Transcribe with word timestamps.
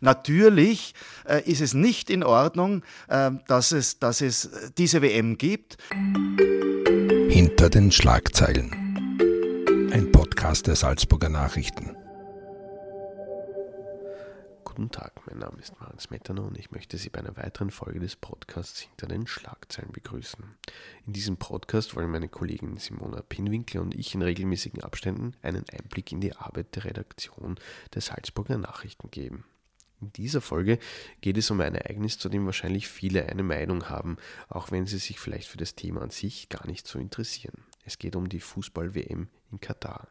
Natürlich 0.00 0.94
äh, 1.26 1.42
ist 1.42 1.60
es 1.60 1.74
nicht 1.74 2.10
in 2.10 2.22
Ordnung, 2.22 2.82
äh, 3.08 3.30
dass, 3.46 3.72
es, 3.72 3.98
dass 3.98 4.20
es 4.20 4.50
diese 4.76 5.02
WM 5.02 5.38
gibt. 5.38 5.76
Hinter 7.28 7.68
den 7.68 7.90
Schlagzeilen. 7.90 8.70
Ein 9.92 10.12
Podcast 10.12 10.66
der 10.66 10.76
Salzburger 10.76 11.28
Nachrichten. 11.28 11.96
Guten 14.64 14.92
Tag, 14.92 15.12
mein 15.26 15.38
Name 15.38 15.58
ist 15.58 15.74
Marin 15.80 15.98
Smetana 15.98 16.42
und 16.42 16.56
ich 16.56 16.70
möchte 16.70 16.98
Sie 16.98 17.08
bei 17.10 17.18
einer 17.18 17.36
weiteren 17.36 17.72
Folge 17.72 17.98
des 17.98 18.14
Podcasts 18.14 18.78
Hinter 18.78 19.08
den 19.08 19.26
Schlagzeilen 19.26 19.90
begrüßen. 19.90 20.44
In 21.04 21.12
diesem 21.12 21.36
Podcast 21.36 21.96
wollen 21.96 22.12
meine 22.12 22.28
Kollegin 22.28 22.76
Simona 22.76 23.22
Pinwinkel 23.22 23.80
und 23.80 23.92
ich 23.96 24.14
in 24.14 24.22
regelmäßigen 24.22 24.84
Abständen 24.84 25.34
einen 25.42 25.64
Einblick 25.72 26.12
in 26.12 26.20
die 26.20 26.36
Arbeit 26.36 26.76
der 26.76 26.84
Redaktion 26.84 27.56
der 27.92 28.02
Salzburger 28.02 28.56
Nachrichten 28.56 29.10
geben. 29.10 29.42
In 30.00 30.12
dieser 30.12 30.40
Folge 30.40 30.78
geht 31.20 31.36
es 31.38 31.50
um 31.50 31.60
ein 31.60 31.74
Ereignis, 31.74 32.18
zu 32.18 32.28
dem 32.28 32.46
wahrscheinlich 32.46 32.88
viele 32.88 33.26
eine 33.26 33.42
Meinung 33.42 33.88
haben, 33.88 34.16
auch 34.48 34.70
wenn 34.70 34.86
sie 34.86 34.98
sich 34.98 35.18
vielleicht 35.18 35.48
für 35.48 35.58
das 35.58 35.74
Thema 35.74 36.02
an 36.02 36.10
sich 36.10 36.48
gar 36.48 36.66
nicht 36.66 36.86
so 36.86 36.98
interessieren. 36.98 37.64
Es 37.84 37.98
geht 37.98 38.14
um 38.14 38.28
die 38.28 38.40
Fußball-WM 38.40 39.28
in 39.50 39.60
Katar. 39.60 40.08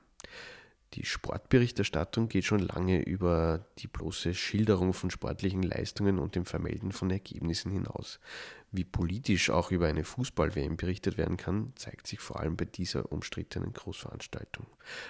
Die 0.94 1.06
Sportberichterstattung 1.06 2.30
geht 2.30 2.46
schon 2.46 2.60
lange 2.60 3.02
über 3.02 3.66
die 3.80 3.88
bloße 3.88 4.34
Schilderung 4.34 4.94
von 4.94 5.12
sportlichen 5.12 5.62
Leistungen 5.62 6.18
und 6.18 6.36
dem 6.36 6.46
Vermelden 6.46 6.92
von 6.92 7.12
Ergebnissen 7.12 7.72
hinaus. 7.72 8.20
Wie 8.72 8.86
politisch 8.86 9.50
auch 9.50 9.72
über 9.72 9.88
eine 9.88 10.06
Fußball-WM 10.06 10.78
berichtet 10.78 11.18
werden 11.18 11.36
kann, 11.38 11.74
zeigt 11.76 12.08
sich 12.08 12.20
vor 12.20 12.40
allem 12.40 12.56
bei 12.56 12.66
dieser 12.66 13.12
umstrittenen 13.12 13.74
Großveranstaltung. 13.74 14.66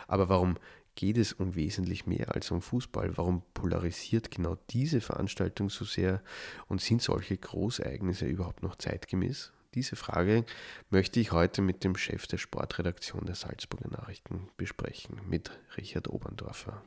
Aber 0.07 0.29
warum 0.29 0.57
geht 0.97 1.17
es 1.17 1.31
um 1.31 1.55
wesentlich 1.55 2.07
mehr 2.07 2.33
als 2.35 2.49
um 2.51 2.61
Fußball? 2.61 3.17
Warum 3.17 3.43
polarisiert 3.53 4.31
genau 4.31 4.57
diese 4.71 4.99
Veranstaltung 4.99 5.69
so 5.69 5.85
sehr 5.85 6.21
und 6.67 6.81
sind 6.81 7.03
solche 7.03 7.37
Großereignisse 7.37 8.25
überhaupt 8.25 8.63
noch 8.63 8.75
zeitgemäß? 8.75 9.53
Diese 9.75 9.95
Frage 9.95 10.43
möchte 10.89 11.19
ich 11.19 11.31
heute 11.31 11.61
mit 11.61 11.83
dem 11.83 11.95
Chef 11.95 12.25
der 12.25 12.39
Sportredaktion 12.39 13.25
der 13.25 13.35
Salzburger 13.35 13.89
Nachrichten 13.89 14.49
besprechen, 14.57 15.21
mit 15.29 15.51
Richard 15.77 16.09
Oberndorfer. 16.09 16.81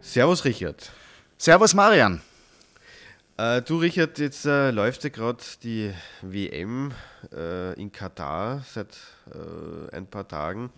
Servus 0.00 0.44
Richard. 0.44 0.90
Servus 1.36 1.72
Marian. 1.72 2.20
Äh, 3.38 3.62
du 3.62 3.78
Richard, 3.78 4.18
jetzt 4.18 4.46
äh, 4.46 4.72
läuft 4.72 5.04
ja 5.04 5.10
gerade 5.10 5.44
die 5.62 5.92
WM 6.22 6.90
äh, 7.32 7.80
in 7.80 7.92
Katar 7.92 8.64
seit 8.68 8.98
äh, 9.32 9.94
ein 9.94 10.08
paar 10.08 10.26
Tagen. 10.26 10.70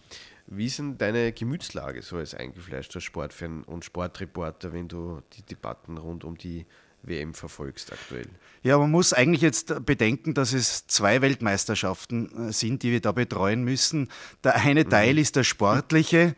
Wie 0.47 0.67
ist 0.67 0.79
denn 0.79 0.99
deine 0.99 1.33
Gemütslage 1.33 2.03
so 2.03 2.19
als 2.19 2.35
eingefleischter 2.35 3.01
Sportfan 3.01 3.65
und 3.65 3.87
Sportreporter, 3.87 4.75
wenn 4.75 4.89
du 4.89 5.23
die 5.33 5.43
Debatten 5.43 5.97
rund 5.97 6.23
um 6.23 6.37
die 6.37 6.67
WM 7.03 7.33
verfolgst 7.33 7.95
aktuell? 7.95 8.27
Ja, 8.63 8.77
man 8.77 8.91
muss 8.91 9.15
eigentlich 9.15 9.41
jetzt 9.41 9.87
bedenken, 9.87 10.35
dass 10.35 10.53
es 10.53 10.87
zwei 10.87 11.23
Weltmeisterschaften 11.23 12.51
äh, 12.51 12.53
sind, 12.53 12.83
die 12.83 12.93
wir 12.93 13.01
da 13.01 13.13
betreuen 13.13 13.65
müssen. 13.65 14.11
Der 14.45 14.57
eine 14.57 14.85
mhm. 14.85 14.91
Teil 14.91 15.19
ist 15.19 15.37
der 15.37 15.45
sportliche, 15.45 16.35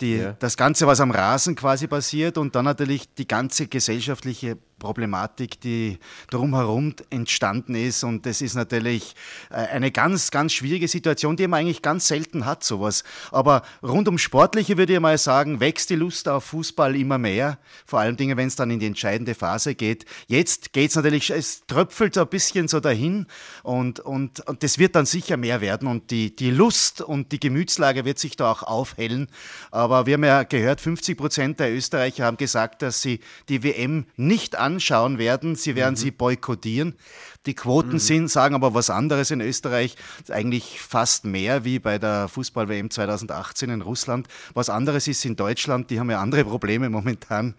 die, 0.00 0.16
ja. 0.16 0.32
das 0.32 0.56
Ganze, 0.56 0.86
was 0.86 1.00
am 1.00 1.10
Rasen 1.10 1.54
quasi 1.54 1.86
passiert, 1.86 2.38
und 2.38 2.54
dann 2.54 2.64
natürlich 2.64 3.12
die 3.14 3.26
ganze 3.26 3.66
gesellschaftliche 3.66 4.58
Problematik, 4.78 5.60
die 5.60 5.98
drumherum 6.30 6.94
entstanden 7.10 7.74
ist. 7.74 8.04
Und 8.04 8.26
das 8.26 8.42
ist 8.42 8.54
natürlich 8.54 9.14
äh, 9.50 9.54
eine 9.54 9.90
ganz, 9.90 10.30
ganz 10.30 10.52
schwierige 10.52 10.88
Situation, 10.88 11.36
die 11.36 11.46
man 11.48 11.60
eigentlich 11.60 11.82
ganz 11.82 12.08
selten 12.08 12.44
hat, 12.44 12.62
sowas. 12.62 13.04
Aber 13.30 13.62
rund 13.82 14.08
um 14.08 14.18
Sportliche 14.18 14.76
würde 14.76 14.94
ich 14.94 15.00
mal 15.00 15.18
sagen, 15.18 15.60
wächst 15.60 15.90
die 15.90 15.94
Lust 15.94 16.28
auf 16.28 16.44
Fußball 16.44 16.94
immer 16.94 17.18
mehr. 17.18 17.58
Vor 17.86 18.00
allen 18.00 18.16
Dingen, 18.16 18.36
wenn 18.36 18.48
es 18.48 18.56
dann 18.56 18.70
in 18.70 18.78
die 18.78 18.86
entscheidende 18.86 19.34
Phase 19.34 19.74
geht. 19.74 20.04
Jetzt 20.26 20.72
geht 20.72 20.90
es 20.90 20.96
natürlich, 20.96 21.30
es 21.30 21.66
tröpfelt 21.66 22.14
so 22.14 22.20
ein 22.20 22.28
bisschen 22.28 22.68
so 22.68 22.80
dahin 22.80 23.26
und, 23.62 24.00
und, 24.00 24.46
und 24.46 24.62
das 24.62 24.78
wird 24.78 24.94
dann 24.94 25.06
sicher 25.06 25.36
mehr 25.36 25.60
werden. 25.60 25.88
Und 25.88 26.10
die, 26.10 26.36
die 26.36 26.50
Lust 26.50 27.00
und 27.00 27.32
die 27.32 27.40
Gemütslage 27.40 28.04
wird 28.04 28.18
sich 28.18 28.36
da 28.36 28.52
auch 28.52 28.62
aufhellen. 28.62 29.28
Aber 29.70 29.85
wir 29.90 30.14
haben 30.14 30.24
ja 30.24 30.42
gehört, 30.42 30.80
50 30.80 31.16
Prozent 31.16 31.60
der 31.60 31.74
Österreicher 31.74 32.24
haben 32.24 32.36
gesagt, 32.36 32.82
dass 32.82 33.02
sie 33.02 33.20
die 33.48 33.62
WM 33.62 34.06
nicht 34.16 34.56
anschauen 34.56 35.18
werden. 35.18 35.56
Sie 35.56 35.76
werden 35.76 35.94
mhm. 35.94 35.98
sie 35.98 36.10
boykottieren. 36.10 36.96
Die 37.46 37.54
Quoten 37.54 37.94
mhm. 37.94 37.98
sind, 37.98 38.28
sagen 38.28 38.54
aber 38.54 38.74
was 38.74 38.90
anderes 38.90 39.30
in 39.30 39.40
Österreich, 39.40 39.96
eigentlich 40.28 40.80
fast 40.80 41.24
mehr 41.24 41.64
wie 41.64 41.78
bei 41.78 41.98
der 41.98 42.28
Fußball-WM 42.28 42.90
2018 42.90 43.70
in 43.70 43.82
Russland. 43.82 44.26
Was 44.54 44.68
anderes 44.68 45.06
ist 45.06 45.24
in 45.24 45.36
Deutschland, 45.36 45.90
die 45.90 46.00
haben 46.00 46.10
ja 46.10 46.20
andere 46.20 46.44
Probleme 46.44 46.90
momentan. 46.90 47.54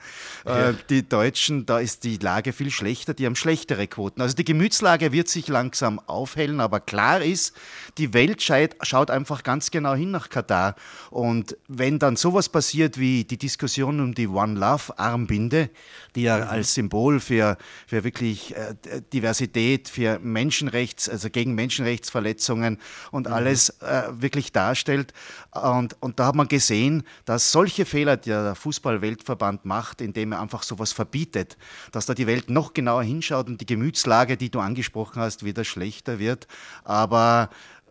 Ja. 0.46 0.70
Äh, 0.70 0.74
die 0.90 1.08
Deutschen, 1.08 1.66
da 1.66 1.80
ist 1.80 2.04
die 2.04 2.18
Lage 2.18 2.52
viel 2.52 2.70
schlechter, 2.70 3.14
die 3.14 3.26
haben 3.26 3.36
schlechtere 3.36 3.88
Quoten. 3.88 4.22
Also 4.22 4.36
die 4.36 4.44
Gemütslage 4.44 5.12
wird 5.14 5.30
sich 5.30 5.48
langsam 5.48 6.00
aufhellen, 6.06 6.60
aber 6.60 6.82
klar 6.82 7.22
ist, 7.22 7.56
die 7.98 8.14
Welt 8.14 8.44
schaut 8.44 9.10
einfach 9.10 9.44
ganz 9.44 9.72
genau 9.72 9.96
hin 9.96 10.12
nach 10.12 10.30
Katar. 10.30 10.76
Und 11.12 11.56
wenn 11.68 12.00
dann 12.00 12.18
sowas 12.18 12.50
passiert 12.50 12.98
wie 13.00 13.24
die 13.24 13.38
Diskussion 13.38 14.02
um 14.02 14.14
die 14.14 14.28
One 14.28 14.60
Love 14.60 14.98
Armbinde, 15.00 15.70
die 16.16 16.24
ja 16.24 16.38
mhm. 16.38 16.50
als 16.50 16.74
Symbol 16.74 17.20
für, 17.20 17.58
für 17.86 18.04
wirklich 18.04 18.56
äh, 18.56 18.76
Diversität 19.14 19.77
steht 19.78 19.90
für 19.90 20.20
Menschenrechts, 20.20 21.08
also 21.08 21.30
gegen 21.30 21.54
Menschenrechtsverletzungen 21.54 22.80
und 23.12 23.28
mhm. 23.28 23.34
alles 23.34 23.70
äh, 23.82 24.04
wirklich 24.10 24.52
darstellt. 24.52 25.14
Und, 25.52 25.96
und 26.00 26.20
da 26.20 26.28
hat 26.28 26.36
man 26.36 26.48
gesehen, 26.48 27.04
dass 27.26 27.52
solche 27.52 27.86
Fehler, 27.86 28.18
die 28.18 28.30
der 28.30 28.56
Fußball-Weltverband 28.56 29.66
macht, 29.66 30.02
indem 30.02 30.32
er 30.32 30.42
einfach 30.42 30.64
sowas 30.64 30.94
verbietet, 30.94 31.58
dass 31.92 32.08
da 32.08 32.16
die 32.16 32.26
Welt 32.26 32.50
noch 32.50 32.74
genauer 32.74 33.04
hinschaut 33.04 33.48
und 33.48 33.62
die 33.62 33.66
Gemütslage, 33.66 34.36
die 34.38 34.50
du 34.50 34.60
angesprochen 34.60 35.22
hast, 35.22 35.46
wieder 35.46 35.64
schlechter 35.64 36.18
wird. 36.18 36.48
Aber 36.84 37.50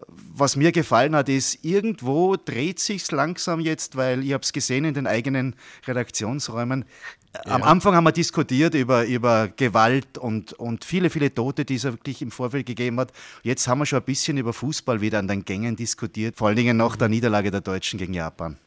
was 0.09 0.57
mir 0.57 0.73
gefallen 0.73 1.17
hat, 1.17 1.29
ist, 1.29 1.65
irgendwo 1.65 2.37
dreht 2.37 2.79
sich 2.79 3.11
langsam 3.11 3.61
jetzt, 3.61 3.97
weil 3.97 4.23
ich 4.23 4.33
habe 4.33 4.43
es 4.43 4.53
gesehen 4.53 4.84
in 4.84 4.95
den 4.95 5.07
eigenen 5.07 5.55
Redaktionsräumen. 5.87 6.84
Ja. 7.34 7.53
Am 7.55 7.62
Anfang 7.62 7.95
haben 7.95 8.05
wir 8.05 8.12
diskutiert 8.12 8.75
über, 8.75 9.06
über 9.06 9.49
Gewalt 9.49 10.19
und, 10.19 10.53
und 10.55 10.85
viele, 10.85 11.11
viele 11.11 11.35
Tote, 11.35 11.65
die 11.65 11.77
es 11.77 11.85
wirklich 11.85 12.23
im 12.23 12.31
Vorfeld 12.31 12.67
gegeben 12.67 12.99
hat. 13.01 13.12
Jetzt 13.43 13.69
haben 13.69 13.79
wir 13.79 13.87
schon 13.87 13.99
ein 13.99 14.05
bisschen 14.05 14.39
über 14.39 14.53
Fußball 14.53 15.01
wieder 15.01 15.19
an 15.19 15.29
den 15.29 15.45
Gängen 15.45 15.77
diskutiert, 15.77 16.37
vor 16.37 16.49
allen 16.49 16.56
Dingen 16.56 16.77
nach 16.77 16.97
der 16.97 17.09
Niederlage 17.09 17.51
der 17.51 17.61
Deutschen 17.61 17.99
gegen 17.99 18.15
Japan. 18.15 18.59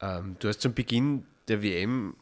Ähm, 0.00 0.36
du 0.38 0.48
hast 0.48 0.60
zum 0.60 0.74
Beginn 0.74 1.24
der 1.48 1.62
WM 1.62 2.14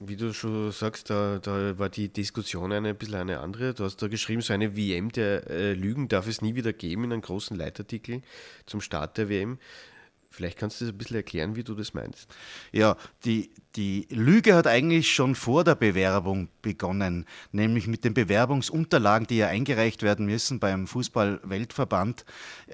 wie 0.00 0.16
du 0.16 0.32
schon 0.32 0.72
sagst, 0.72 1.10
da, 1.10 1.38
da, 1.38 1.78
war 1.78 1.90
die 1.90 2.08
Diskussion 2.08 2.72
eine, 2.72 2.88
ein 2.88 2.96
bisschen 2.96 3.16
eine 3.16 3.40
andere. 3.40 3.74
Du 3.74 3.84
hast 3.84 4.00
da 4.00 4.08
geschrieben, 4.08 4.40
so 4.40 4.54
eine 4.54 4.74
WM 4.74 5.12
der 5.12 5.48
äh, 5.50 5.74
Lügen 5.74 6.08
darf 6.08 6.26
es 6.26 6.40
nie 6.40 6.54
wieder 6.54 6.72
geben 6.72 7.04
in 7.04 7.12
einem 7.12 7.22
großen 7.22 7.54
Leitartikel 7.54 8.22
zum 8.64 8.80
Start 8.80 9.18
der 9.18 9.28
WM. 9.28 9.58
Vielleicht 10.32 10.58
kannst 10.58 10.80
du 10.80 10.84
das 10.84 10.94
ein 10.94 10.98
bisschen 10.98 11.16
erklären, 11.16 11.56
wie 11.56 11.64
du 11.64 11.74
das 11.74 11.92
meinst. 11.92 12.28
Ja, 12.70 12.96
die, 13.24 13.50
die 13.74 14.06
Lüge 14.10 14.54
hat 14.54 14.68
eigentlich 14.68 15.12
schon 15.12 15.34
vor 15.34 15.64
der 15.64 15.74
Bewerbung 15.74 16.48
begonnen, 16.62 17.26
nämlich 17.50 17.88
mit 17.88 18.04
den 18.04 18.14
Bewerbungsunterlagen, 18.14 19.26
die 19.26 19.38
ja 19.38 19.48
eingereicht 19.48 20.04
werden 20.04 20.26
müssen 20.26 20.60
beim 20.60 20.86
Fußball-Weltverband. 20.86 22.24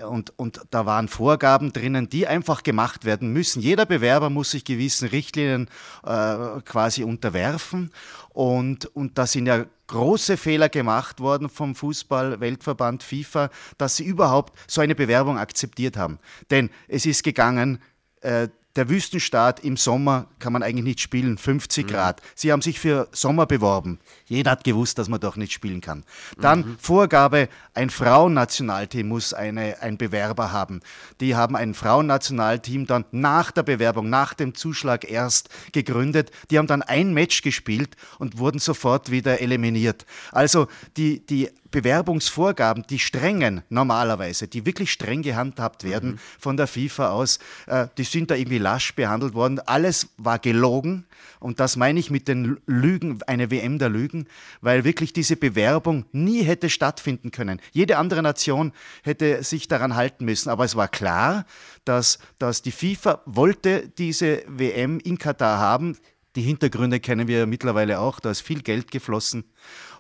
Und, 0.07 0.39
und 0.39 0.61
da 0.71 0.85
waren 0.85 1.09
Vorgaben 1.09 1.73
drinnen, 1.73 2.11
die 2.11 2.27
einfach 2.27 2.63
gemacht 2.63 3.07
werden 3.07 3.33
müssen. 3.33 3.63
Jeder 3.63 3.87
Bewerber 3.87 4.29
muss 4.29 4.51
sich 4.51 4.65
gewissen 4.65 5.09
Richtlinien 5.09 5.69
äh, 6.05 6.61
quasi 6.63 7.05
unterwerfen. 7.05 7.91
Und, 8.35 8.85
und 8.95 9.17
da 9.17 9.27
sind 9.27 9.47
ja 9.47 9.65
große 9.87 10.37
Fehler 10.37 10.69
gemacht 10.69 11.21
worden 11.21 11.49
vom 11.49 11.75
Fußball-Weltverband 11.75 13.03
FIFA, 13.03 13.51
dass 13.79 13.97
sie 13.97 14.05
überhaupt 14.05 14.59
so 14.69 14.81
eine 14.81 14.95
Bewerbung 14.95 15.39
akzeptiert 15.39 15.97
haben. 15.97 16.19
Denn 16.51 16.71
es 16.89 17.07
ist 17.07 17.23
gegangen, 17.23 17.81
äh, 18.21 18.49
der 18.77 18.89
Wüstenstaat 18.89 19.61
im 19.61 19.77
Sommer 19.77 20.27
kann 20.39 20.53
man 20.53 20.63
eigentlich 20.63 20.85
nicht 20.85 21.01
spielen, 21.01 21.39
50 21.39 21.87
mhm. 21.87 21.91
Grad. 21.91 22.23
Sie 22.35 22.53
haben 22.53 22.63
sich 22.63 22.79
für 22.79 23.09
Sommer 23.13 23.47
beworben. 23.47 23.99
Jeder 24.27 24.53
hat 24.53 24.65
gewusst, 24.65 24.99
dass 24.99 25.09
man 25.09 25.21
doch 25.21 25.37
nicht 25.37 25.53
spielen 25.53 25.81
kann. 25.81 26.05
Dann 26.39 26.61
mhm. 26.61 26.77
Vorgabe, 26.79 27.49
ein 27.75 27.91
Frauennationalteam 27.91 29.09
muss 29.09 29.33
eine, 29.33 29.81
ein 29.81 29.97
Bewerber 29.97 30.53
haben. 30.53 30.81
Die 31.21 31.35
haben 31.35 31.57
ein 31.57 31.75
Frauennationalteam 31.75 32.87
dann 32.87 33.05
nach 33.13 33.51
der 33.51 33.63
Bewerbung, 33.63 34.11
nach 34.11 34.35
dem 34.35 34.55
Zuschlag 34.55 35.11
erst 35.11 35.49
gegründet. 35.73 36.31
Die 36.51 36.59
haben 36.59 36.67
dann 36.67 36.83
ein 36.83 37.15
Match 37.15 37.43
gespielt 37.43 37.97
und 38.19 38.39
wurden 38.39 38.59
sofort 38.59 39.11
wieder 39.11 39.41
eliminiert. 39.41 40.07
Also 40.33 40.69
die, 40.97 41.25
die 41.25 41.51
Bewerbungsvorgaben, 41.77 42.87
die 42.89 42.99
strengen 42.99 43.61
normalerweise, 43.69 44.49
die 44.49 44.65
wirklich 44.65 44.91
streng 44.91 45.21
gehandhabt 45.21 45.85
werden 45.85 46.13
mhm. 46.13 46.19
von 46.39 46.57
der 46.57 46.67
FIFA 46.67 47.11
aus, 47.11 47.39
äh, 47.67 47.89
die 47.99 48.05
sind 48.05 48.31
da 48.31 48.35
irgendwie 48.35 48.57
lasch 48.57 48.95
behandelt 48.95 49.35
worden. 49.35 49.61
Alles 49.61 50.09
war 50.17 50.39
gelogen 50.39 51.05
und 51.39 51.61
das 51.61 51.77
meine 51.77 52.01
ich 52.01 52.11
mit 52.11 52.29
den 52.29 52.57
Lügen, 52.65 53.19
eine 53.27 53.51
WM 53.51 53.79
der 53.79 53.91
Lügen, 53.91 54.27
weil 54.63 54.85
wirklich 54.85 55.13
diese 55.13 55.37
Bewerbung 55.37 56.07
nie 56.13 56.45
hätte 56.45 56.71
stattfinden 56.71 57.31
können. 57.31 57.61
Jede 57.73 57.99
andere 57.99 58.23
Nation 58.23 58.73
hätte 59.03 59.43
sich 59.43 59.69
daran 59.69 59.97
halten 59.97 60.25
müssen, 60.25 60.49
aber 60.49 60.65
es 60.65 60.77
war 60.77 60.89
klar, 60.89 61.45
dass, 61.85 62.19
dass 62.39 62.63
die 62.63 62.73
FIFA 62.73 63.21
wollte 63.27 63.87
diese 63.99 64.45
WM 64.49 64.99
in 65.01 65.19
Katar 65.19 65.59
haben. 65.59 65.99
Die 66.37 66.43
Hintergründe 66.43 67.01
kennen 67.01 67.29
wir 67.29 67.45
mittlerweile 67.45 68.01
auch, 68.01 68.19
da 68.19 68.31
ist 68.31 68.41
viel 68.41 68.63
Geld 68.63 68.91
geflossen. 68.91 69.45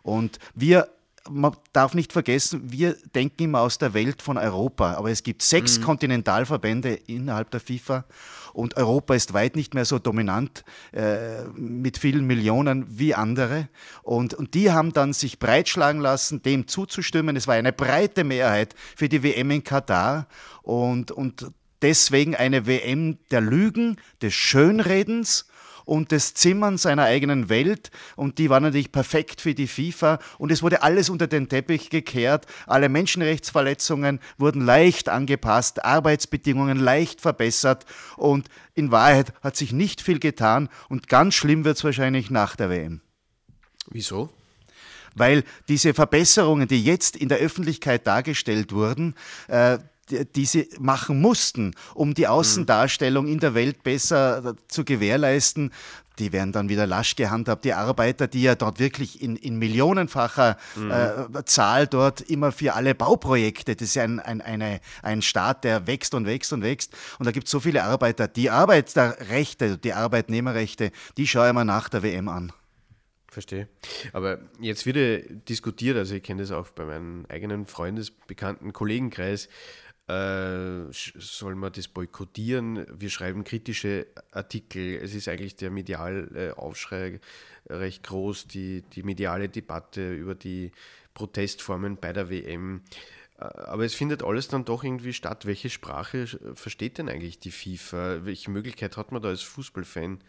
Und 0.02 0.38
wir 0.54 0.88
man 1.30 1.56
darf 1.72 1.94
nicht 1.94 2.12
vergessen, 2.12 2.72
wir 2.72 2.96
denken 3.14 3.44
immer 3.44 3.60
aus 3.60 3.78
der 3.78 3.94
Welt 3.94 4.22
von 4.22 4.38
Europa, 4.38 4.94
aber 4.94 5.10
es 5.10 5.22
gibt 5.22 5.42
sechs 5.42 5.78
mhm. 5.78 5.84
Kontinentalverbände 5.84 6.94
innerhalb 6.94 7.50
der 7.50 7.60
FIFA 7.60 8.04
und 8.56 8.78
Europa 8.78 9.14
ist 9.14 9.34
weit 9.34 9.54
nicht 9.54 9.74
mehr 9.74 9.84
so 9.84 9.98
dominant 9.98 10.64
äh, 10.92 11.42
mit 11.54 11.98
vielen 11.98 12.26
Millionen 12.26 12.86
wie 12.98 13.14
andere. 13.14 13.68
Und, 14.02 14.32
und 14.32 14.54
die 14.54 14.72
haben 14.72 14.94
dann 14.94 15.12
sich 15.12 15.38
breitschlagen 15.38 16.00
lassen, 16.00 16.42
dem 16.42 16.66
zuzustimmen. 16.66 17.36
Es 17.36 17.46
war 17.46 17.54
eine 17.54 17.74
breite 17.74 18.24
Mehrheit 18.24 18.74
für 18.96 19.10
die 19.10 19.22
WM 19.22 19.50
in 19.50 19.62
Katar 19.62 20.26
und, 20.62 21.10
und 21.10 21.50
deswegen 21.82 22.34
eine 22.34 22.66
WM 22.66 23.18
der 23.30 23.42
Lügen, 23.42 23.98
des 24.22 24.32
Schönredens 24.32 25.46
und 25.86 26.12
des 26.12 26.34
Zimmerns 26.34 26.82
seiner 26.82 27.04
eigenen 27.04 27.48
Welt. 27.48 27.90
Und 28.16 28.36
die 28.36 28.50
war 28.50 28.60
natürlich 28.60 28.92
perfekt 28.92 29.40
für 29.40 29.54
die 29.54 29.68
FIFA. 29.68 30.18
Und 30.36 30.52
es 30.52 30.62
wurde 30.62 30.82
alles 30.82 31.08
unter 31.08 31.26
den 31.26 31.48
Teppich 31.48 31.88
gekehrt. 31.88 32.44
Alle 32.66 32.90
Menschenrechtsverletzungen 32.90 34.20
wurden 34.36 34.66
leicht 34.66 35.08
angepasst, 35.08 35.84
Arbeitsbedingungen 35.84 36.78
leicht 36.78 37.22
verbessert. 37.22 37.86
Und 38.16 38.48
in 38.74 38.90
Wahrheit 38.90 39.32
hat 39.42 39.56
sich 39.56 39.72
nicht 39.72 40.02
viel 40.02 40.18
getan. 40.18 40.68
Und 40.90 41.08
ganz 41.08 41.34
schlimm 41.34 41.64
wird 41.64 41.78
es 41.78 41.84
wahrscheinlich 41.84 42.30
nach 42.30 42.56
der 42.56 42.68
WM. 42.68 43.00
Wieso? 43.88 44.28
Weil 45.14 45.44
diese 45.68 45.94
Verbesserungen, 45.94 46.68
die 46.68 46.84
jetzt 46.84 47.16
in 47.16 47.30
der 47.30 47.38
Öffentlichkeit 47.38 48.06
dargestellt 48.06 48.72
wurden, 48.72 49.14
äh, 49.48 49.78
die 50.10 50.44
sie 50.44 50.68
machen 50.78 51.20
mussten, 51.20 51.74
um 51.94 52.14
die 52.14 52.28
Außendarstellung 52.28 53.26
in 53.26 53.40
der 53.40 53.54
Welt 53.54 53.82
besser 53.82 54.54
zu 54.68 54.84
gewährleisten. 54.84 55.72
Die 56.18 56.32
werden 56.32 56.52
dann 56.52 56.68
wieder 56.70 56.86
lasch 56.86 57.14
gehandhabt. 57.14 57.64
Die 57.64 57.74
Arbeiter, 57.74 58.26
die 58.26 58.42
ja 58.42 58.54
dort 58.54 58.78
wirklich 58.78 59.20
in, 59.20 59.36
in 59.36 59.58
millionenfacher 59.58 60.56
mhm. 60.74 60.90
äh, 60.90 61.44
Zahl 61.44 61.86
dort 61.86 62.22
immer 62.22 62.52
für 62.52 62.72
alle 62.72 62.94
Bauprojekte, 62.94 63.76
das 63.76 63.88
ist 63.88 63.96
ja 63.96 64.04
ein, 64.04 64.20
ein, 64.20 64.40
eine, 64.40 64.80
ein 65.02 65.20
Staat, 65.20 65.64
der 65.64 65.86
wächst 65.86 66.14
und 66.14 66.24
wächst 66.24 66.52
und 66.54 66.62
wächst. 66.62 66.94
Und 67.18 67.26
da 67.26 67.32
gibt 67.32 67.46
es 67.46 67.50
so 67.50 67.60
viele 67.60 67.84
Arbeiter. 67.84 68.28
Die 68.28 68.48
Arbeiterrechte, 68.48 69.76
die 69.76 69.92
Arbeitnehmerrechte, 69.92 70.90
die 71.18 71.26
schaue 71.26 71.48
ich 71.48 71.54
mir 71.54 71.66
nach 71.66 71.90
der 71.90 72.02
WM 72.02 72.28
an. 72.28 72.52
Verstehe. 73.36 73.68
Aber 74.14 74.38
jetzt 74.60 74.86
wieder 74.86 75.18
diskutiert, 75.18 75.98
also 75.98 76.14
ich 76.14 76.22
kenne 76.22 76.40
das 76.40 76.52
auch 76.52 76.68
bei 76.68 76.86
meinem 76.86 77.26
eigenen 77.28 77.66
Freundesbekannten 77.66 78.72
Kollegenkreis, 78.72 79.50
äh, 80.08 80.92
soll 80.92 81.56
man 81.56 81.72
das 81.72 81.88
boykottieren? 81.88 82.86
Wir 82.92 83.10
schreiben 83.10 83.44
kritische 83.44 84.06
Artikel. 84.30 84.96
Es 85.02 85.14
ist 85.14 85.28
eigentlich 85.28 85.56
der 85.56 85.70
mediale 85.70 86.56
Aufschrei 86.56 87.20
recht 87.68 88.04
groß, 88.04 88.46
die, 88.46 88.82
die 88.82 89.02
mediale 89.02 89.48
Debatte 89.48 90.14
über 90.14 90.34
die 90.34 90.72
Protestformen 91.14 91.96
bei 91.96 92.12
der 92.12 92.30
WM. 92.30 92.82
Äh, 93.38 93.44
aber 93.44 93.84
es 93.84 93.94
findet 93.94 94.22
alles 94.22 94.48
dann 94.48 94.64
doch 94.64 94.84
irgendwie 94.84 95.12
statt. 95.12 95.46
Welche 95.46 95.70
Sprache 95.70 96.26
versteht 96.54 96.98
denn 96.98 97.08
eigentlich 97.08 97.38
die 97.38 97.50
FIFA? 97.50 98.24
Welche 98.24 98.50
Möglichkeit 98.50 98.96
hat 98.96 99.12
man 99.12 99.22
da 99.22 99.28
als 99.28 99.42
Fußballfan, 99.42 100.20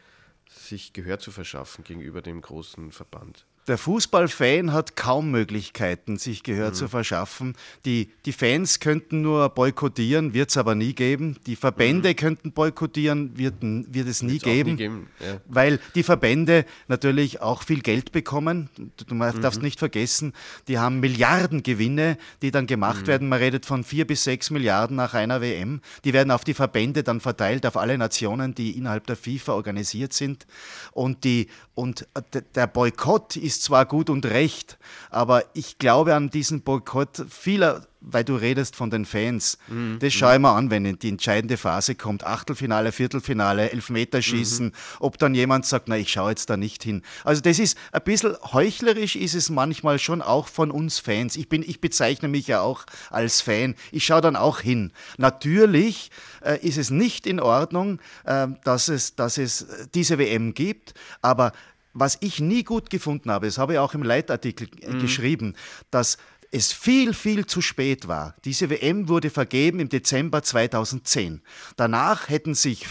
sich 0.50 0.94
Gehör 0.94 1.20
zu 1.20 1.32
verschaffen 1.32 1.84
gegenüber 1.84 2.22
dem 2.22 2.42
großen 2.42 2.92
Verband? 2.92 3.47
Der 3.68 3.78
Fußballfan 3.78 4.72
hat 4.72 4.96
kaum 4.96 5.30
Möglichkeiten, 5.30 6.18
sich 6.18 6.44
Gehör 6.44 6.70
mhm. 6.70 6.74
zu 6.74 6.88
verschaffen. 6.88 7.54
Die, 7.84 8.10
die 8.26 8.32
Fans 8.32 8.80
könnten 8.80 9.22
nur 9.22 9.50
boykottieren, 9.50 10.34
wird 10.34 10.52
es 10.52 10.58
aber 10.58 10.74
nie 10.74 10.94
geben. 10.94 11.36
Die 11.46 11.58
Verbände 11.58 12.10
mhm. 12.10 12.16
könnten 12.16 12.52
boykottieren, 12.54 13.38
wird, 13.38 13.56
wird 13.62 14.08
es 14.08 14.24
nie 14.24 14.40
geben, 14.40 14.72
nie 14.72 14.78
geben. 14.78 15.08
Ja. 15.20 15.42
weil 15.48 15.80
die 15.96 16.04
Verbände 16.04 16.66
natürlich 16.88 17.42
auch 17.42 17.64
viel 17.64 17.82
Geld 17.82 18.14
bekommen. 18.14 18.70
Du, 18.78 19.04
du 19.04 19.16
mhm. 19.16 19.42
darfst 19.42 19.62
nicht 19.62 19.80
vergessen, 19.80 20.32
die 20.70 20.80
haben 20.80 21.02
Milliarden 21.02 21.62
Gewinne, 21.62 22.18
die 22.42 22.52
dann 22.52 22.68
gemacht 22.68 23.02
mhm. 23.02 23.08
werden. 23.08 23.28
Man 23.28 23.40
redet 23.40 23.66
von 23.66 23.84
vier 23.84 24.08
bis 24.08 24.24
sechs 24.24 24.50
Milliarden 24.50 24.96
nach 24.96 25.14
einer 25.14 25.42
WM. 25.42 25.82
Die 26.06 26.14
werden 26.14 26.32
auf 26.32 26.46
die 26.46 26.54
Verbände 26.54 27.04
dann 27.04 27.20
verteilt, 27.20 27.66
auf 27.66 27.76
alle 27.76 27.98
Nationen, 27.98 28.56
die 28.56 28.78
innerhalb 28.78 29.08
der 29.08 29.18
FIFA 29.18 29.54
organisiert 29.54 30.14
sind. 30.14 30.48
Und, 30.94 31.26
die, 31.26 31.48
und 31.76 32.08
der 32.56 32.68
Boykott 32.68 33.36
ist 33.36 33.57
ist 33.58 33.64
zwar 33.64 33.86
gut 33.86 34.10
und 34.10 34.26
recht, 34.26 34.78
aber 35.10 35.44
ich 35.54 35.78
glaube 35.78 36.16
an 36.16 36.30
diesen 36.30 36.62
Boykott 36.62 37.26
vieler 37.30 37.88
weil 38.00 38.24
du 38.24 38.36
redest 38.36 38.76
von 38.76 38.90
den 38.90 39.06
Fans. 39.06 39.58
Mhm. 39.68 39.98
Das 40.00 40.14
schaue 40.14 40.36
ich 40.36 40.40
mir 40.40 40.52
an, 40.52 40.70
wenn 40.70 40.98
die 41.00 41.10
entscheidende 41.10 41.58
Phase 41.58 41.96
kommt. 41.96 42.26
Achtelfinale, 42.26 42.92
Viertelfinale, 42.92 43.72
Elfmeterschießen, 43.72 44.68
mhm. 44.68 44.74
ob 45.00 45.18
dann 45.18 45.36
jemand 45.36 45.66
sagt, 45.66 45.88
na, 45.88 45.98
ich 45.98 46.12
schaue 46.12 46.30
jetzt 46.30 46.50
da 46.50 46.58
nicht 46.58 46.84
hin. 46.84 47.02
Also 47.24 47.42
das 47.42 47.60
ist 47.60 47.78
ein 47.92 48.02
bisschen 48.04 48.36
heuchlerisch 48.54 49.16
ist 49.16 49.34
es 49.34 49.50
manchmal 49.50 50.00
schon 50.00 50.22
auch 50.22 50.48
von 50.48 50.72
uns 50.72 51.00
Fans. 51.00 51.36
Ich, 51.36 51.50
bin, 51.50 51.64
ich 51.64 51.82
bezeichne 51.82 52.28
mich 52.28 52.48
ja 52.48 52.62
auch 52.62 52.86
als 53.10 53.42
Fan. 53.42 53.76
Ich 53.92 54.06
schaue 54.06 54.22
dann 54.22 54.36
auch 54.36 54.60
hin. 54.60 54.92
Natürlich 55.18 56.12
äh, 56.44 56.60
ist 56.66 56.78
es 56.78 56.90
nicht 56.90 57.28
in 57.28 57.40
Ordnung, 57.40 58.00
äh, 58.26 58.48
dass, 58.64 58.90
es, 58.90 59.16
dass 59.16 59.38
es 59.38 59.66
diese 59.94 60.18
WM 60.18 60.54
gibt, 60.54 60.94
aber 61.22 61.52
was 62.00 62.18
ich 62.22 62.40
nie 62.40 62.64
gut 62.64 62.90
gefunden 62.90 63.32
habe, 63.32 63.48
das 63.48 63.58
habe 63.58 63.74
ich 63.74 63.80
auch 63.80 63.94
im 63.94 64.04
Leitartikel 64.04 64.70
mhm. 64.88 65.00
geschrieben, 65.00 65.56
dass 65.92 66.18
es 66.52 66.72
viel, 66.72 67.14
viel 67.14 67.46
zu 67.46 67.62
spät 67.62 68.08
war. 68.08 68.36
Diese 68.46 68.70
WM 68.70 69.10
wurde 69.10 69.30
vergeben 69.30 69.80
im 69.80 69.90
Dezember 69.90 70.44
2010. 70.44 71.42
Danach 71.76 72.30
hätten 72.30 72.54
sich 72.54 72.88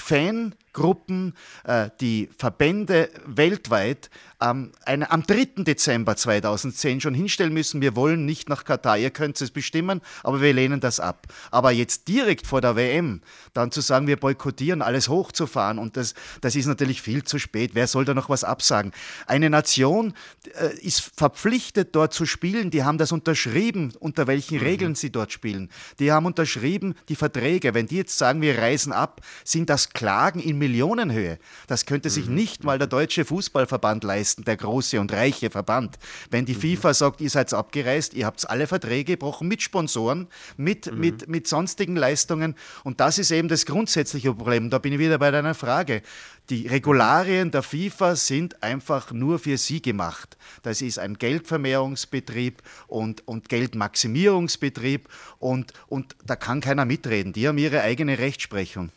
Fangruppen, 0.77 1.35
äh, 1.65 1.91
die 2.01 2.29
Verbände 2.37 3.09
weltweit 3.25 4.11
ähm, 4.41 4.73
eine, 4.85 5.11
am 5.11 5.23
3. 5.23 5.63
Dezember 5.65 6.17
2010 6.17 7.01
schon 7.01 7.15
hinstellen 7.15 7.55
müssen, 7.55 7.81
wir 7.81 7.97
wollen 7.97 8.27
nicht 8.27 8.49
nach 8.49 8.65
Katar, 8.65 8.99
ihr 8.99 9.11
könnt 9.11 9.41
es 9.41 9.51
bestimmen, 9.51 10.03
aber 10.23 10.41
wir 10.41 10.53
lehnen 10.53 10.81
das 10.81 11.01
ab. 11.01 11.27
Aber 11.51 11.71
jetzt 11.71 12.09
direkt 12.09 12.47
vor 12.47 12.61
der 12.61 12.77
WM 12.77 13.23
dann 13.55 13.71
zu 13.71 13.81
sagen, 13.81 14.07
wir 14.07 14.17
boykottieren, 14.17 14.83
alles 14.83 15.09
hochzufahren 15.09 15.79
und 15.79 15.97
das, 15.97 16.15
das 16.43 16.55
ist 16.55 16.67
natürlich 16.67 17.01
viel 17.01 17.25
zu 17.25 17.39
spät. 17.39 17.71
Wer 17.75 17.87
soll 17.87 18.05
da 18.05 18.13
noch 18.13 18.29
was 18.29 18.45
absagen? 18.45 18.93
Eine 19.27 19.49
Nation 19.49 20.13
äh, 20.61 20.77
ist 20.81 21.11
verpflichtet, 21.17 21.95
dort 21.95 22.13
zu 22.13 22.27
spielen, 22.27 22.71
die 22.71 22.85
haben 22.85 22.99
das 22.99 23.13
unterschrieben, 23.13 23.95
unter 23.99 24.27
welchen 24.27 24.59
mhm. 24.59 24.65
Regeln 24.65 24.95
sie 24.95 25.11
dort 25.11 25.33
spielen. 25.33 25.71
Die 25.99 26.13
haben 26.13 26.27
unterschrieben 26.27 26.95
die 27.09 27.17
Verträge. 27.17 27.73
Wenn 27.73 27.87
die 27.87 27.97
jetzt 27.97 28.19
sagen, 28.19 28.43
wir 28.43 28.59
reisen 28.59 28.93
ab, 28.93 29.23
sind 29.45 29.71
das 29.71 29.91
Klagen 29.91 30.41
in 30.41 30.59
Millionenhöhe. 30.67 31.39
Das 31.69 31.87
könnte 31.87 32.11
sich 32.11 32.27
mhm. 32.27 32.35
nicht 32.35 32.65
mal 32.65 32.79
der 32.79 32.89
Deutsche 32.89 33.25
Fußballverband 33.25 34.03
leisten 34.03 34.45
der 34.45 34.57
große 34.57 35.01
und 35.01 35.13
reiche 35.13 35.49
Verband. 35.49 35.97
Wenn 36.31 36.45
die 36.45 36.55
mhm. 36.55 36.77
FIFA 36.77 36.95
sagt, 36.95 37.21
ihr 37.21 37.31
seid 37.31 37.55
abgereist, 37.55 38.15
ihr 38.15 38.27
habt 38.27 38.49
alle 38.51 38.67
Verträge 38.67 39.13
gebrochen 39.13 39.47
mit 39.47 39.63
Sponsoren, 39.63 40.27
mit, 40.57 40.91
mhm. 40.91 40.99
mit, 40.99 41.29
mit 41.29 41.47
sonstigen 41.47 41.95
Leistungen. 41.95 42.57
Und 42.83 42.99
das 42.99 43.19
ist 43.19 43.31
eben 43.31 43.49
das 43.49 43.65
grundsätzliche 43.65 44.35
Problem. 44.35 44.69
Da 44.71 44.79
bin 44.79 44.93
ich 44.93 44.99
wieder 44.99 45.19
bei 45.19 45.31
deiner 45.31 45.55
Frage. 45.55 46.03
Die 46.51 46.67
Regularien 46.67 47.51
der 47.51 47.63
FIFA 47.63 48.17
sind 48.17 48.63
einfach 48.63 49.13
nur 49.13 49.39
für 49.39 49.59
sie 49.59 49.83
gemacht. 49.83 50.37
Das 50.63 50.81
ist 50.81 50.99
ein 50.99 51.15
Geldvermehrungsbetrieb 51.15 52.63
und, 52.87 53.27
und 53.27 53.49
Geldmaximierungsbetrieb 53.49 55.09
und, 55.39 55.73
und 55.89 56.17
da 56.25 56.37
kann 56.37 56.61
keiner 56.61 56.85
mitreden. 56.85 57.33
Die 57.33 57.47
haben 57.47 57.59
ihre 57.59 57.83
eigene 57.83 58.19
Rechtsprechung. 58.19 58.91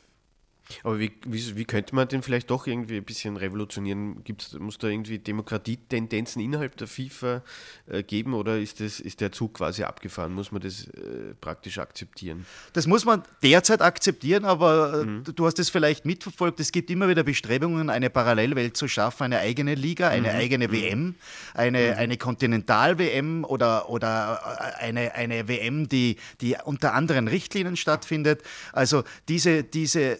Aber 0.84 1.00
wie, 1.00 1.12
wie, 1.26 1.58
wie, 1.58 1.66
könnte 1.66 1.96
man 1.96 2.08
den 2.08 2.22
vielleicht 2.22 2.50
doch 2.50 2.68
irgendwie 2.68 2.98
ein 2.98 3.04
bisschen 3.04 3.38
revolutionieren? 3.38 4.24
Gibt's, 4.24 4.54
muss 4.54 4.78
da 4.78 4.88
irgendwie 4.88 5.20
Demokratietendenzen 5.20 6.42
innerhalb 6.42 6.78
der 6.78 6.88
FIFA 6.88 7.42
äh, 7.88 8.04
geben 8.04 8.34
oder 8.34 8.60
ist, 8.60 8.80
das, 8.80 9.00
ist 9.00 9.22
der 9.22 9.32
Zug 9.32 9.56
quasi 9.56 9.84
abgefahren? 9.84 10.34
Muss 10.34 10.52
man 10.52 10.62
das 10.62 10.86
äh, 10.88 11.34
praktisch 11.42 11.80
akzeptieren? 11.80 12.46
Das 12.74 12.88
muss 12.88 13.06
man 13.06 13.24
derzeit 13.42 13.82
akzeptieren, 13.82 14.46
aber 14.46 15.02
äh, 15.02 15.06
mhm. 15.06 15.24
du 15.36 15.46
hast 15.46 15.60
es 15.60 15.70
vielleicht 15.70 16.06
mitverfolgt. 16.06 16.60
Es 16.60 16.72
gibt 16.72 16.90
immer 16.90 17.10
wieder 17.10 17.24
Bestrebungen, 17.24 17.90
eine 17.90 18.10
Parallelwelt 18.10 18.78
zu 18.78 18.88
schaffen, 18.88 19.24
eine 19.24 19.40
eigene 19.40 19.76
Liga, 19.76 20.10
eine 20.10 20.30
mhm. 20.30 20.36
eigene 20.36 20.68
mhm. 20.68 20.72
WM, 20.72 21.16
eine, 21.54 21.80
mhm. 21.80 21.98
eine 21.98 22.18
Kontinental-WM 22.18 23.44
oder, 23.44 23.90
oder 23.90 24.40
äh, 24.80 24.84
eine, 24.84 25.16
eine 25.16 25.48
WM, 25.48 25.90
die, 25.90 26.18
die 26.42 26.56
unter 26.64 26.94
anderen 26.94 27.28
Richtlinien 27.28 27.76
stattfindet. 27.76 28.44
Also 28.72 29.04
diese, 29.28 29.64
diese 29.64 30.20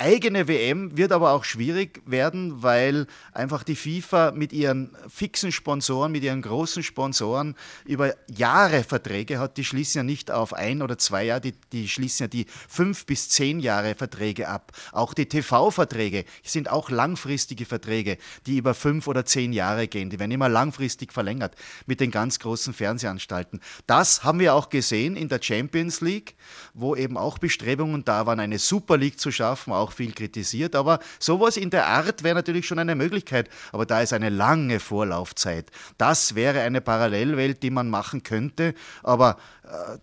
eigene 0.00 0.48
WM 0.48 0.96
wird 0.96 1.12
aber 1.12 1.32
auch 1.32 1.44
schwierig 1.44 2.00
werden, 2.06 2.62
weil 2.62 3.06
einfach 3.32 3.62
die 3.62 3.76
FIFA 3.76 4.32
mit 4.32 4.52
ihren 4.52 4.96
fixen 5.08 5.52
Sponsoren, 5.52 6.10
mit 6.10 6.24
ihren 6.24 6.40
großen 6.40 6.82
Sponsoren 6.82 7.54
über 7.84 8.14
Jahre 8.26 8.82
Verträge 8.82 9.38
hat. 9.38 9.58
Die 9.58 9.64
schließen 9.64 9.98
ja 9.98 10.02
nicht 10.02 10.30
auf 10.30 10.54
ein 10.54 10.80
oder 10.80 10.96
zwei 10.96 11.24
Jahre, 11.24 11.42
die, 11.42 11.54
die 11.72 11.86
schließen 11.86 12.24
ja 12.24 12.28
die 12.28 12.46
fünf 12.68 13.04
bis 13.04 13.28
zehn 13.28 13.60
Jahre 13.60 13.94
Verträge 13.94 14.48
ab. 14.48 14.72
Auch 14.92 15.12
die 15.12 15.26
TV-Verträge 15.26 16.24
sind 16.42 16.70
auch 16.70 16.88
langfristige 16.88 17.66
Verträge, 17.66 18.16
die 18.46 18.56
über 18.56 18.72
fünf 18.72 19.06
oder 19.06 19.26
zehn 19.26 19.52
Jahre 19.52 19.86
gehen. 19.86 20.08
Die 20.08 20.18
werden 20.18 20.30
immer 20.30 20.48
langfristig 20.48 21.12
verlängert 21.12 21.54
mit 21.86 22.00
den 22.00 22.10
ganz 22.10 22.38
großen 22.38 22.72
Fernsehanstalten. 22.72 23.60
Das 23.86 24.24
haben 24.24 24.38
wir 24.38 24.54
auch 24.54 24.70
gesehen 24.70 25.14
in 25.14 25.28
der 25.28 25.42
Champions 25.42 26.00
League, 26.00 26.36
wo 26.72 26.96
eben 26.96 27.18
auch 27.18 27.38
Bestrebungen 27.38 28.04
da 28.04 28.24
waren, 28.24 28.40
eine 28.40 28.58
Super 28.58 28.96
League 28.96 29.20
zu 29.20 29.30
schaffen, 29.30 29.74
auch 29.74 29.89
viel 29.92 30.12
kritisiert. 30.12 30.74
Aber 30.74 31.00
sowas 31.18 31.56
in 31.56 31.70
der 31.70 31.86
Art 31.86 32.22
wäre 32.22 32.34
natürlich 32.34 32.66
schon 32.66 32.78
eine 32.78 32.94
Möglichkeit. 32.94 33.48
Aber 33.72 33.86
da 33.86 34.00
ist 34.00 34.12
eine 34.12 34.28
lange 34.28 34.80
Vorlaufzeit. 34.80 35.70
Das 35.98 36.34
wäre 36.34 36.60
eine 36.60 36.80
Parallelwelt, 36.80 37.62
die 37.62 37.70
man 37.70 37.90
machen 37.90 38.22
könnte. 38.22 38.74
Aber 39.02 39.36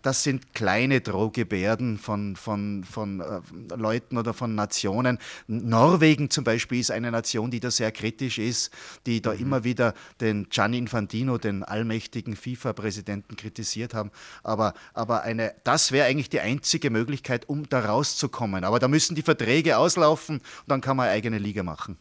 das 0.02 0.22
sind 0.22 0.54
kleine 0.54 1.00
Drohgebärden 1.00 1.98
von, 1.98 2.36
von, 2.36 2.84
von 2.84 3.20
äh, 3.20 3.40
Leuten 3.76 4.16
oder 4.16 4.32
von 4.32 4.54
Nationen. 4.54 5.18
Norwegen 5.46 6.30
zum 6.30 6.44
Beispiel 6.44 6.80
ist 6.80 6.90
eine 6.90 7.10
Nation, 7.10 7.50
die 7.50 7.60
da 7.60 7.70
sehr 7.70 7.92
kritisch 7.92 8.38
ist, 8.38 8.70
die 9.06 9.20
da 9.20 9.34
mhm. 9.34 9.40
immer 9.40 9.64
wieder 9.64 9.94
den 10.20 10.48
Gianni 10.48 10.78
Infantino, 10.78 11.38
den 11.38 11.64
allmächtigen 11.64 12.36
FIFA-Präsidenten, 12.36 13.36
kritisiert 13.36 13.94
haben. 13.94 14.10
Aber, 14.42 14.74
aber 14.94 15.22
eine, 15.22 15.54
das 15.64 15.92
wäre 15.92 16.06
eigentlich 16.06 16.30
die 16.30 16.40
einzige 16.40 16.90
Möglichkeit, 16.90 17.48
um 17.48 17.68
da 17.68 17.80
rauszukommen. 17.80 18.64
Aber 18.64 18.78
da 18.78 18.88
müssen 18.88 19.14
die 19.14 19.22
Verträge 19.22 19.78
auslaufen 19.78 20.38
und 20.38 20.68
dann 20.68 20.80
kann 20.80 20.96
man 20.96 21.06
eine 21.06 21.14
eigene 21.14 21.38
Liga 21.38 21.62
machen. 21.62 21.98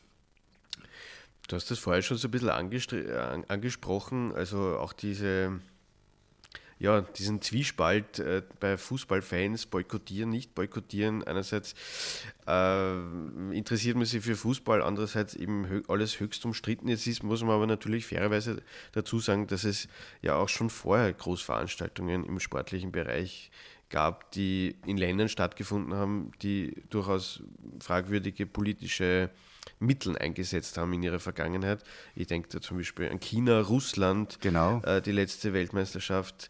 Du 1.48 1.56
hast 1.56 1.72
das 1.72 1.80
vorher 1.80 2.02
schon 2.02 2.18
so 2.18 2.28
ein 2.28 2.32
bisschen 2.32 2.50
angesprochen, 2.50 4.34
also 4.36 4.78
auch 4.78 4.92
diese 4.92 5.60
ja, 6.80 7.02
diesen 7.02 7.42
Zwiespalt 7.42 8.20
äh, 8.20 8.44
bei 8.60 8.78
Fußballfans, 8.78 9.66
boykottieren, 9.66 10.30
nicht 10.30 10.54
boykottieren. 10.54 11.24
Einerseits 11.24 11.74
äh, 12.48 12.98
interessiert 13.52 13.96
man 13.96 14.06
sich 14.06 14.24
für 14.24 14.36
Fußball, 14.36 14.82
andererseits 14.82 15.34
eben 15.34 15.68
hö 15.68 15.82
alles 15.88 16.20
höchst 16.20 16.46
umstritten. 16.46 16.88
Jetzt 16.88 17.08
ist, 17.08 17.24
muss 17.24 17.42
man 17.42 17.52
aber 17.52 17.68
natürlich 17.68 18.06
fairerweise 18.06 18.62
dazu 18.92 19.20
sagen, 19.20 19.48
dass 19.48 19.64
es 19.64 19.88
ja 20.22 20.36
auch 20.36 20.50
schon 20.50 20.70
vorher 20.70 21.12
Großveranstaltungen 21.14 22.24
im 22.26 22.40
sportlichen 22.40 22.92
Bereich 22.92 23.50
gab, 23.90 24.32
die 24.32 24.76
in 24.86 24.98
Ländern 24.98 25.30
stattgefunden 25.30 25.94
haben, 25.94 26.32
die 26.42 26.76
durchaus 26.90 27.42
fragwürdige 27.80 28.46
politische 28.46 29.30
Mitteln 29.80 30.18
eingesetzt 30.18 30.78
haben 30.78 30.94
in 30.94 31.04
ihrer 31.04 31.20
Vergangenheit. 31.20 31.84
Ich 32.16 32.28
denke 32.28 32.50
da 32.50 32.62
zum 32.62 32.78
Beispiel 32.78 33.10
an 33.10 33.20
China, 33.20 33.62
Russland, 33.62 34.40
genau. 34.42 34.82
äh, 34.82 35.02
die 35.02 35.12
letzte 35.12 35.54
Weltmeisterschaft. 35.54 36.50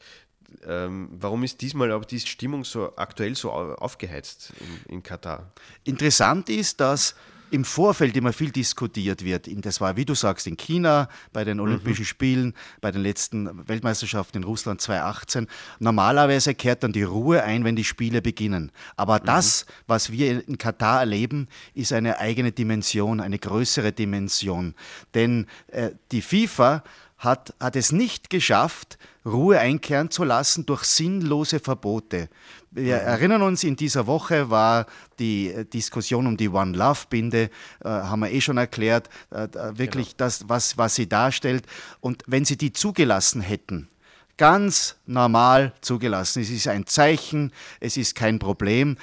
Ähm, 0.65 1.09
warum 1.11 1.43
ist 1.43 1.61
diesmal 1.61 1.91
aber 1.91 2.05
die 2.05 2.19
Stimmung 2.19 2.63
so 2.63 2.95
aktuell 2.95 3.35
so 3.35 3.51
aufgeheizt 3.51 4.53
in, 4.87 4.93
in 4.93 5.03
Katar? 5.03 5.51
Interessant 5.83 6.49
ist, 6.49 6.79
dass 6.79 7.15
im 7.51 7.65
Vorfeld 7.65 8.15
immer 8.17 8.33
viel 8.33 8.51
diskutiert 8.51 9.23
wird. 9.23 9.47
Das 9.65 9.81
war, 9.81 9.95
wie 9.95 10.05
du 10.05 10.15
sagst, 10.15 10.47
in 10.47 10.57
China, 10.57 11.09
bei 11.33 11.43
den 11.43 11.59
Olympischen 11.59 12.03
mhm. 12.03 12.07
Spielen, 12.07 12.53
bei 12.81 12.91
den 12.91 13.01
letzten 13.01 13.67
Weltmeisterschaften 13.67 14.37
in 14.37 14.43
Russland 14.43 14.81
2018. 14.81 15.47
Normalerweise 15.79 16.53
kehrt 16.55 16.83
dann 16.83 16.93
die 16.93 17.03
Ruhe 17.03 17.43
ein, 17.43 17.63
wenn 17.63 17.75
die 17.75 17.83
Spiele 17.83 18.21
beginnen. 18.21 18.71
Aber 18.95 19.19
mhm. 19.19 19.25
das, 19.25 19.65
was 19.87 20.11
wir 20.11 20.47
in 20.47 20.57
Katar 20.57 20.99
erleben, 20.99 21.47
ist 21.73 21.93
eine 21.93 22.19
eigene 22.19 22.51
Dimension, 22.51 23.19
eine 23.19 23.39
größere 23.39 23.91
Dimension. 23.91 24.73
Denn 25.13 25.47
äh, 25.67 25.91
die 26.11 26.21
FIFA 26.21 26.83
hat, 27.17 27.53
hat 27.59 27.75
es 27.75 27.91
nicht 27.91 28.29
geschafft, 28.29 28.97
Ruhe 29.25 29.59
einkehren 29.59 30.09
zu 30.09 30.23
lassen 30.23 30.65
durch 30.65 30.83
sinnlose 30.83 31.59
Verbote. 31.59 32.29
Wir 32.71 32.97
mhm. 32.97 33.07
erinnern 33.07 33.41
uns, 33.41 33.63
in 33.63 33.75
dieser 33.75 34.07
Woche 34.07 34.49
war 34.49 34.85
die 35.19 35.49
äh, 35.49 35.65
Diskussion 35.65 36.27
um 36.27 36.37
die 36.37 36.49
One 36.49 36.77
Love 36.77 37.05
Binde, 37.09 37.49
äh, 37.83 37.89
haben 37.89 38.21
wir 38.21 38.31
eh 38.31 38.41
schon 38.41 38.57
erklärt, 38.57 39.09
äh, 39.31 39.47
wirklich 39.73 40.09
genau. 40.09 40.17
das, 40.17 40.47
was, 40.47 40.77
was 40.77 40.95
sie 40.95 41.09
darstellt. 41.09 41.65
Und 41.99 42.23
wenn 42.27 42.45
sie 42.45 42.57
die 42.57 42.71
zugelassen 42.71 43.41
hätten, 43.41 43.89
ganz 44.37 44.95
normal 45.07 45.73
zugelassen, 45.81 46.43
es 46.43 46.49
ist 46.49 46.67
ein 46.67 46.85
Zeichen, 46.85 47.51
es 47.79 47.97
ist 47.97 48.15
kein 48.15 48.39
Problem, 48.39 48.97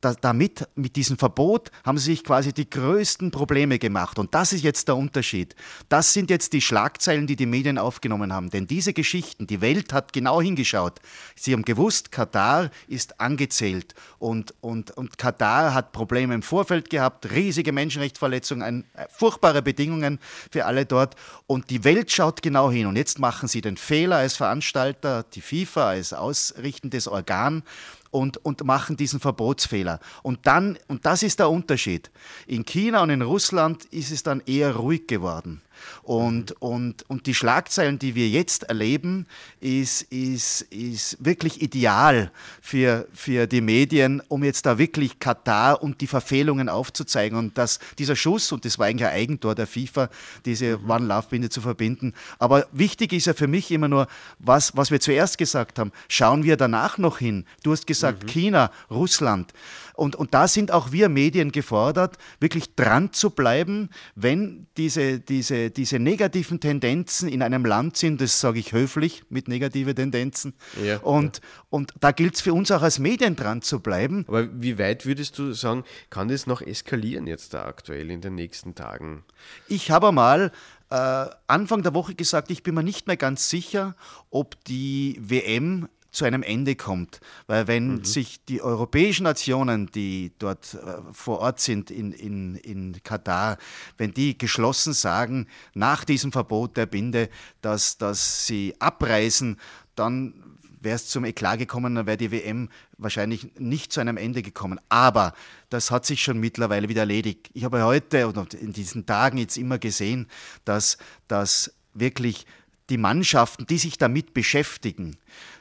damit, 0.00 0.68
mit 0.74 0.96
diesem 0.96 1.18
Verbot, 1.18 1.70
haben 1.84 1.98
sie 1.98 2.12
sich 2.12 2.24
quasi 2.24 2.52
die 2.52 2.68
größten 2.68 3.30
Probleme 3.30 3.78
gemacht. 3.78 4.18
Und 4.18 4.34
das 4.34 4.52
ist 4.52 4.62
jetzt 4.62 4.88
der 4.88 4.96
Unterschied. 4.96 5.54
Das 5.88 6.12
sind 6.12 6.30
jetzt 6.30 6.52
die 6.52 6.60
Schlagzeilen, 6.60 7.26
die 7.26 7.36
die 7.36 7.46
Medien 7.46 7.78
aufgenommen 7.78 8.32
haben. 8.32 8.50
Denn 8.50 8.66
diese 8.66 8.92
Geschichten, 8.92 9.46
die 9.46 9.60
Welt 9.60 9.92
hat 9.92 10.12
genau 10.12 10.40
hingeschaut. 10.40 11.00
Sie 11.34 11.52
haben 11.52 11.64
gewusst, 11.64 12.12
Katar 12.12 12.70
ist 12.88 13.20
angezählt. 13.20 13.94
Und, 14.18 14.54
und, 14.60 14.90
und 14.92 15.18
Katar 15.18 15.74
hat 15.74 15.92
Probleme 15.92 16.34
im 16.34 16.42
Vorfeld 16.42 16.90
gehabt, 16.90 17.30
riesige 17.30 17.72
Menschenrechtsverletzungen, 17.72 18.84
äh, 18.94 19.06
furchtbare 19.08 19.62
Bedingungen 19.62 20.18
für 20.50 20.66
alle 20.66 20.86
dort. 20.86 21.16
Und 21.46 21.70
die 21.70 21.84
Welt 21.84 22.10
schaut 22.10 22.42
genau 22.42 22.70
hin. 22.70 22.86
Und 22.86 22.96
jetzt 22.96 23.18
machen 23.18 23.48
sie 23.48 23.60
den 23.60 23.76
Fehler 23.76 24.16
als 24.16 24.36
Veranstalter, 24.36 25.24
die 25.34 25.40
FIFA 25.40 25.88
als 25.88 26.12
ausrichtendes 26.12 27.08
Organ 27.08 27.62
und, 28.10 28.44
und 28.44 28.64
machen 28.64 28.96
diesen 28.96 29.20
Verbotsfehler. 29.20 30.00
Und 30.22 30.46
dann, 30.46 30.78
und 30.88 31.06
das 31.06 31.22
ist 31.22 31.38
der 31.38 31.50
Unterschied. 31.50 32.10
In 32.46 32.64
China 32.64 33.02
und 33.02 33.10
in 33.10 33.22
Russland 33.22 33.84
ist 33.86 34.10
es 34.10 34.22
dann 34.22 34.42
eher 34.46 34.76
ruhig 34.76 35.06
geworden. 35.06 35.62
Und, 36.02 36.52
und, 36.60 37.08
und 37.08 37.26
die 37.26 37.34
Schlagzeilen, 37.34 37.98
die 37.98 38.14
wir 38.14 38.28
jetzt 38.28 38.64
erleben, 38.64 39.26
ist, 39.60 40.02
ist, 40.02 40.62
ist 40.62 41.16
wirklich 41.24 41.62
ideal 41.62 42.30
für, 42.60 43.08
für 43.12 43.46
die 43.46 43.60
Medien, 43.60 44.22
um 44.28 44.44
jetzt 44.44 44.66
da 44.66 44.78
wirklich 44.78 45.18
Katar 45.18 45.82
und 45.82 46.00
die 46.00 46.06
Verfehlungen 46.06 46.68
aufzuzeigen. 46.68 47.38
Und 47.38 47.58
dass 47.58 47.78
dieser 47.98 48.16
Schuss, 48.16 48.52
und 48.52 48.64
das 48.64 48.78
war 48.78 48.86
eigentlich 48.86 49.08
ein 49.08 49.14
Eigentor 49.14 49.54
der 49.54 49.66
FIFA, 49.66 50.08
diese 50.44 50.78
mhm. 50.78 50.90
One-Love-Binde 50.90 51.48
zu 51.48 51.60
verbinden. 51.60 52.14
Aber 52.38 52.66
wichtig 52.72 53.12
ist 53.12 53.26
ja 53.26 53.34
für 53.34 53.48
mich 53.48 53.70
immer 53.70 53.88
nur, 53.88 54.06
was, 54.38 54.76
was 54.76 54.90
wir 54.90 55.00
zuerst 55.00 55.38
gesagt 55.38 55.78
haben, 55.78 55.92
schauen 56.08 56.44
wir 56.44 56.56
danach 56.56 56.98
noch 56.98 57.18
hin. 57.18 57.44
Du 57.62 57.72
hast 57.72 57.86
gesagt, 57.86 58.24
mhm. 58.24 58.28
China, 58.28 58.70
Russland. 58.90 59.52
Und, 59.96 60.14
und 60.14 60.34
da 60.34 60.46
sind 60.46 60.70
auch 60.70 60.92
wir 60.92 61.08
Medien 61.08 61.52
gefordert, 61.52 62.16
wirklich 62.38 62.74
dran 62.74 63.12
zu 63.12 63.30
bleiben, 63.30 63.88
wenn 64.14 64.66
diese, 64.76 65.20
diese, 65.20 65.70
diese 65.70 65.98
negativen 65.98 66.60
Tendenzen 66.60 67.28
in 67.28 67.42
einem 67.42 67.64
Land 67.64 67.96
sind, 67.96 68.20
das 68.20 68.40
sage 68.40 68.58
ich 68.58 68.72
höflich 68.72 69.24
mit 69.30 69.48
negativen 69.48 69.96
Tendenzen. 69.96 70.54
Ja, 70.84 70.98
und, 70.98 71.38
ja. 71.38 71.42
und 71.70 71.94
da 72.00 72.12
gilt 72.12 72.34
es 72.34 72.42
für 72.42 72.52
uns 72.52 72.70
auch 72.70 72.82
als 72.82 72.98
Medien 72.98 73.36
dran 73.36 73.62
zu 73.62 73.80
bleiben. 73.80 74.24
Aber 74.28 74.48
wie 74.52 74.78
weit 74.78 75.06
würdest 75.06 75.38
du 75.38 75.52
sagen, 75.52 75.84
kann 76.10 76.28
das 76.28 76.46
noch 76.46 76.60
eskalieren 76.60 77.26
jetzt 77.26 77.54
da 77.54 77.64
aktuell 77.64 78.10
in 78.10 78.20
den 78.20 78.34
nächsten 78.34 78.74
Tagen? 78.74 79.24
Ich 79.68 79.90
habe 79.90 80.12
mal 80.12 80.52
äh, 80.90 81.26
Anfang 81.46 81.82
der 81.82 81.94
Woche 81.94 82.14
gesagt, 82.14 82.50
ich 82.50 82.62
bin 82.62 82.74
mir 82.74 82.82
nicht 82.82 83.06
mehr 83.06 83.16
ganz 83.16 83.48
sicher, 83.50 83.96
ob 84.30 84.62
die 84.64 85.18
WM 85.20 85.88
zu 86.16 86.24
einem 86.24 86.42
Ende 86.42 86.74
kommt. 86.74 87.20
Weil 87.46 87.66
wenn 87.68 87.96
mhm. 87.96 88.04
sich 88.04 88.44
die 88.44 88.62
europäischen 88.62 89.24
Nationen, 89.24 89.86
die 89.86 90.32
dort 90.38 90.74
äh, 90.74 91.12
vor 91.12 91.40
Ort 91.40 91.60
sind 91.60 91.90
in, 91.90 92.12
in, 92.12 92.56
in 92.56 93.02
Katar, 93.04 93.58
wenn 93.98 94.12
die 94.12 94.36
geschlossen 94.36 94.92
sagen, 94.92 95.46
nach 95.74 96.04
diesem 96.04 96.32
Verbot 96.32 96.76
der 96.76 96.86
Binde, 96.86 97.28
dass, 97.60 97.98
dass 97.98 98.46
sie 98.46 98.74
abreisen, 98.78 99.58
dann 99.94 100.34
wäre 100.80 100.96
es 100.96 101.08
zum 101.08 101.24
Eklat 101.24 101.58
gekommen, 101.58 101.94
dann 101.94 102.06
wäre 102.06 102.16
die 102.16 102.30
WM 102.30 102.68
wahrscheinlich 102.96 103.58
nicht 103.58 103.92
zu 103.92 104.00
einem 104.00 104.16
Ende 104.16 104.42
gekommen. 104.42 104.80
Aber 104.88 105.34
das 105.68 105.90
hat 105.90 106.06
sich 106.06 106.22
schon 106.22 106.38
mittlerweile 106.38 106.88
wieder 106.88 107.00
erledigt. 107.00 107.50
Ich 107.52 107.64
habe 107.64 107.82
heute 107.82 108.28
und 108.28 108.54
in 108.54 108.72
diesen 108.72 109.04
Tagen 109.04 109.38
jetzt 109.38 109.56
immer 109.56 109.78
gesehen, 109.78 110.28
dass, 110.64 110.96
dass 111.28 111.74
wirklich 111.92 112.46
die 112.88 112.98
Mannschaften, 112.98 113.66
die 113.66 113.78
sich 113.78 113.98
damit 113.98 114.32
beschäftigen, 114.32 115.16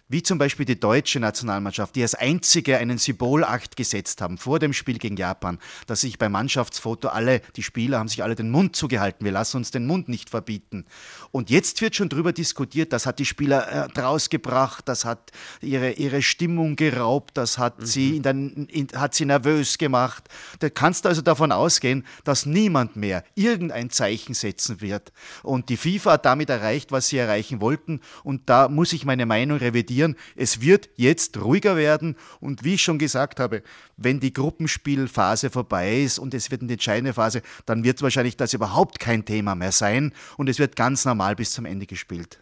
wie 0.07 0.21
zum 0.21 0.37
Beispiel 0.37 0.65
die 0.65 0.79
deutsche 0.79 1.19
Nationalmannschaft, 1.19 1.95
die 1.95 2.03
als 2.03 2.13
einzige 2.13 2.77
einen 2.77 2.99
Symbolakt 2.99 3.75
gesetzt 3.75 4.21
haben 4.21 4.37
vor 4.37 4.59
dem 4.59 4.71
Spiel 4.71 4.99
gegen 4.99 5.17
Japan, 5.17 5.57
dass 5.87 6.01
sich 6.01 6.19
beim 6.19 6.31
Mannschaftsfoto 6.31 7.07
alle, 7.07 7.41
die 7.55 7.63
Spieler 7.63 7.97
haben 7.97 8.07
sich 8.07 8.21
alle 8.21 8.35
den 8.35 8.51
Mund 8.51 8.75
zugehalten, 8.75 9.25
wir 9.25 9.31
lassen 9.31 9.57
uns 9.57 9.71
den 9.71 9.87
Mund 9.87 10.07
nicht 10.07 10.29
verbieten. 10.29 10.85
Und 11.31 11.49
jetzt 11.49 11.81
wird 11.81 11.95
schon 11.95 12.09
darüber 12.09 12.33
diskutiert, 12.33 12.93
das 12.93 13.07
hat 13.07 13.17
die 13.17 13.25
Spieler 13.25 13.67
äh, 13.67 13.99
rausgebracht, 13.99 14.87
das 14.87 15.05
hat 15.05 15.31
ihre, 15.61 15.93
ihre 15.93 16.21
Stimmung 16.21 16.75
geraubt, 16.75 17.35
das 17.35 17.57
hat, 17.57 17.79
mhm. 17.79 17.85
sie 17.85 18.17
in 18.17 18.23
den, 18.23 18.65
in, 18.67 18.87
hat 18.95 19.15
sie 19.15 19.25
nervös 19.25 19.79
gemacht. 19.79 20.29
Da 20.59 20.69
kannst 20.69 21.05
du 21.05 21.09
also 21.09 21.23
davon 21.23 21.51
ausgehen, 21.51 22.05
dass 22.23 22.45
niemand 22.45 22.95
mehr 22.95 23.23
irgendein 23.33 23.89
Zeichen 23.89 24.35
setzen 24.35 24.81
wird. 24.81 25.11
Und 25.41 25.69
die 25.69 25.77
FIFA 25.77 26.13
hat 26.13 26.25
damit 26.25 26.51
erreicht, 26.51 26.91
was 26.91 27.07
sie 27.07 27.17
erreichen 27.17 27.59
wollten. 27.59 28.01
Und 28.23 28.49
da 28.49 28.69
muss 28.69 28.93
ich 28.93 29.05
meine 29.05 29.25
Meinung 29.25 29.57
revidieren 29.57 29.94
reagieren. 29.95 30.15
Es 30.35 30.61
wird 30.61 30.89
jetzt 30.95 31.41
ruhiger 31.41 31.75
werden 31.75 32.15
und 32.39 32.63
wie 32.63 32.75
ich 32.75 32.81
schon 32.81 32.99
gesagt 32.99 33.39
habe, 33.39 33.63
wenn 33.97 34.19
die 34.19 34.33
Gruppenspielphase 34.33 35.49
vorbei 35.49 36.01
ist 36.01 36.19
und 36.19 36.33
es 36.33 36.51
wird 36.51 36.61
in 36.61 36.67
die 36.67 36.73
entscheidende 36.75 37.13
Phase, 37.13 37.41
dann 37.65 37.83
wird 37.83 38.01
wahrscheinlich 38.01 38.37
das 38.37 38.53
überhaupt 38.53 38.99
kein 38.99 39.25
Thema 39.25 39.55
mehr 39.55 39.71
sein 39.71 40.13
und 40.37 40.49
es 40.49 40.59
wird 40.59 40.75
ganz 40.75 41.05
normal 41.05 41.35
bis 41.35 41.51
zum 41.51 41.65
Ende 41.65 41.85
gespielt. 41.85 42.41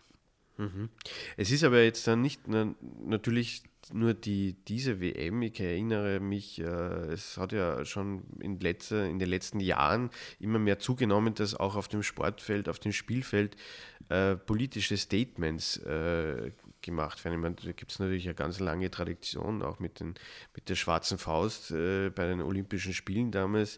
Mhm. 0.58 0.90
Es 1.38 1.52
ist 1.52 1.64
aber 1.64 1.84
jetzt 1.84 2.06
dann 2.08 2.22
nicht 2.22 2.42
natürlich 2.48 3.64
nur 3.92 4.14
die, 4.14 4.56
diese 4.68 5.02
WM, 5.02 5.42
ich 5.42 5.60
erinnere 5.60 6.20
mich, 6.20 6.60
äh, 6.60 6.64
es 6.64 7.38
hat 7.38 7.52
ja 7.52 7.84
schon 7.84 8.24
in, 8.40 8.60
letzter, 8.60 9.06
in 9.06 9.20
den 9.20 9.28
letzten 9.28 9.60
Jahren 9.60 10.10
immer 10.40 10.60
mehr 10.60 10.80
zugenommen, 10.80 11.34
dass 11.34 11.54
auch 11.56 11.76
auf 11.76 11.90
dem 11.90 12.02
Sportfeld, 12.02 12.70
auf 12.70 12.80
dem 12.80 12.94
Spielfeld 12.94 13.58
äh, 14.10 14.36
politische 14.36 14.96
Statements 14.96 15.78
äh, 15.78 16.52
gemacht 16.84 17.24
werden. 17.26 17.36
Ich 17.36 17.42
meine, 17.42 17.56
da 17.56 17.72
gibt 17.72 17.92
es 17.92 18.00
natürlich 18.00 18.26
eine 18.26 18.36
ganz 18.36 18.60
lange 18.60 18.92
Tradition, 18.92 19.64
auch 19.64 19.80
mit, 19.80 20.00
den, 20.00 20.14
mit 20.56 20.70
der 20.70 20.76
Schwarzen 20.76 21.18
Faust 21.18 21.72
äh, 21.72 22.10
bei 22.12 22.28
den 22.28 22.42
Olympischen 22.42 22.94
Spielen 22.94 23.32
damals. 23.32 23.78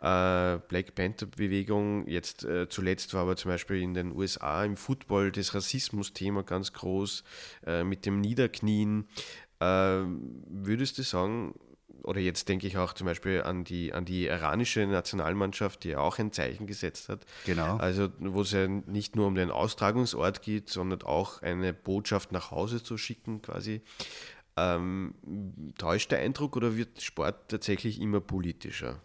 Äh, 0.00 0.58
Black 0.68 0.94
Panther-Bewegung, 0.94 2.06
jetzt 2.06 2.44
äh, 2.44 2.68
zuletzt 2.68 3.14
war 3.14 3.22
aber 3.22 3.36
zum 3.36 3.50
Beispiel 3.50 3.80
in 3.80 3.94
den 3.94 4.12
USA 4.12 4.64
im 4.64 4.76
Football 4.76 5.32
das 5.32 5.54
Rassismus-Thema 5.54 6.42
ganz 6.42 6.72
groß, 6.74 7.24
äh, 7.66 7.84
mit 7.84 8.04
dem 8.04 8.20
Niederknien. 8.20 9.06
Äh, 9.60 9.64
würdest 9.64 10.98
du 10.98 11.02
sagen, 11.02 11.54
oder 12.02 12.20
jetzt 12.20 12.48
denke 12.48 12.66
ich 12.66 12.78
auch 12.78 12.92
zum 12.92 13.06
Beispiel 13.06 13.42
an 13.42 13.64
die, 13.64 13.92
an 13.92 14.04
die 14.04 14.26
iranische 14.26 14.86
Nationalmannschaft, 14.86 15.84
die 15.84 15.90
ja 15.90 15.98
auch 15.98 16.18
ein 16.18 16.32
Zeichen 16.32 16.66
gesetzt 16.66 17.08
hat. 17.08 17.24
Genau. 17.46 17.76
Also 17.76 18.08
wo 18.18 18.42
es 18.42 18.52
ja 18.52 18.66
nicht 18.68 19.16
nur 19.16 19.26
um 19.26 19.34
den 19.34 19.50
Austragungsort 19.50 20.42
geht, 20.42 20.68
sondern 20.68 21.02
auch 21.02 21.42
eine 21.42 21.72
Botschaft 21.72 22.32
nach 22.32 22.50
Hause 22.50 22.82
zu 22.82 22.96
schicken 22.98 23.42
quasi. 23.42 23.82
Ähm, 24.56 25.14
täuscht 25.78 26.10
der 26.10 26.18
Eindruck 26.18 26.56
oder 26.56 26.76
wird 26.76 27.00
Sport 27.00 27.48
tatsächlich 27.48 28.00
immer 28.00 28.20
politischer? 28.20 29.00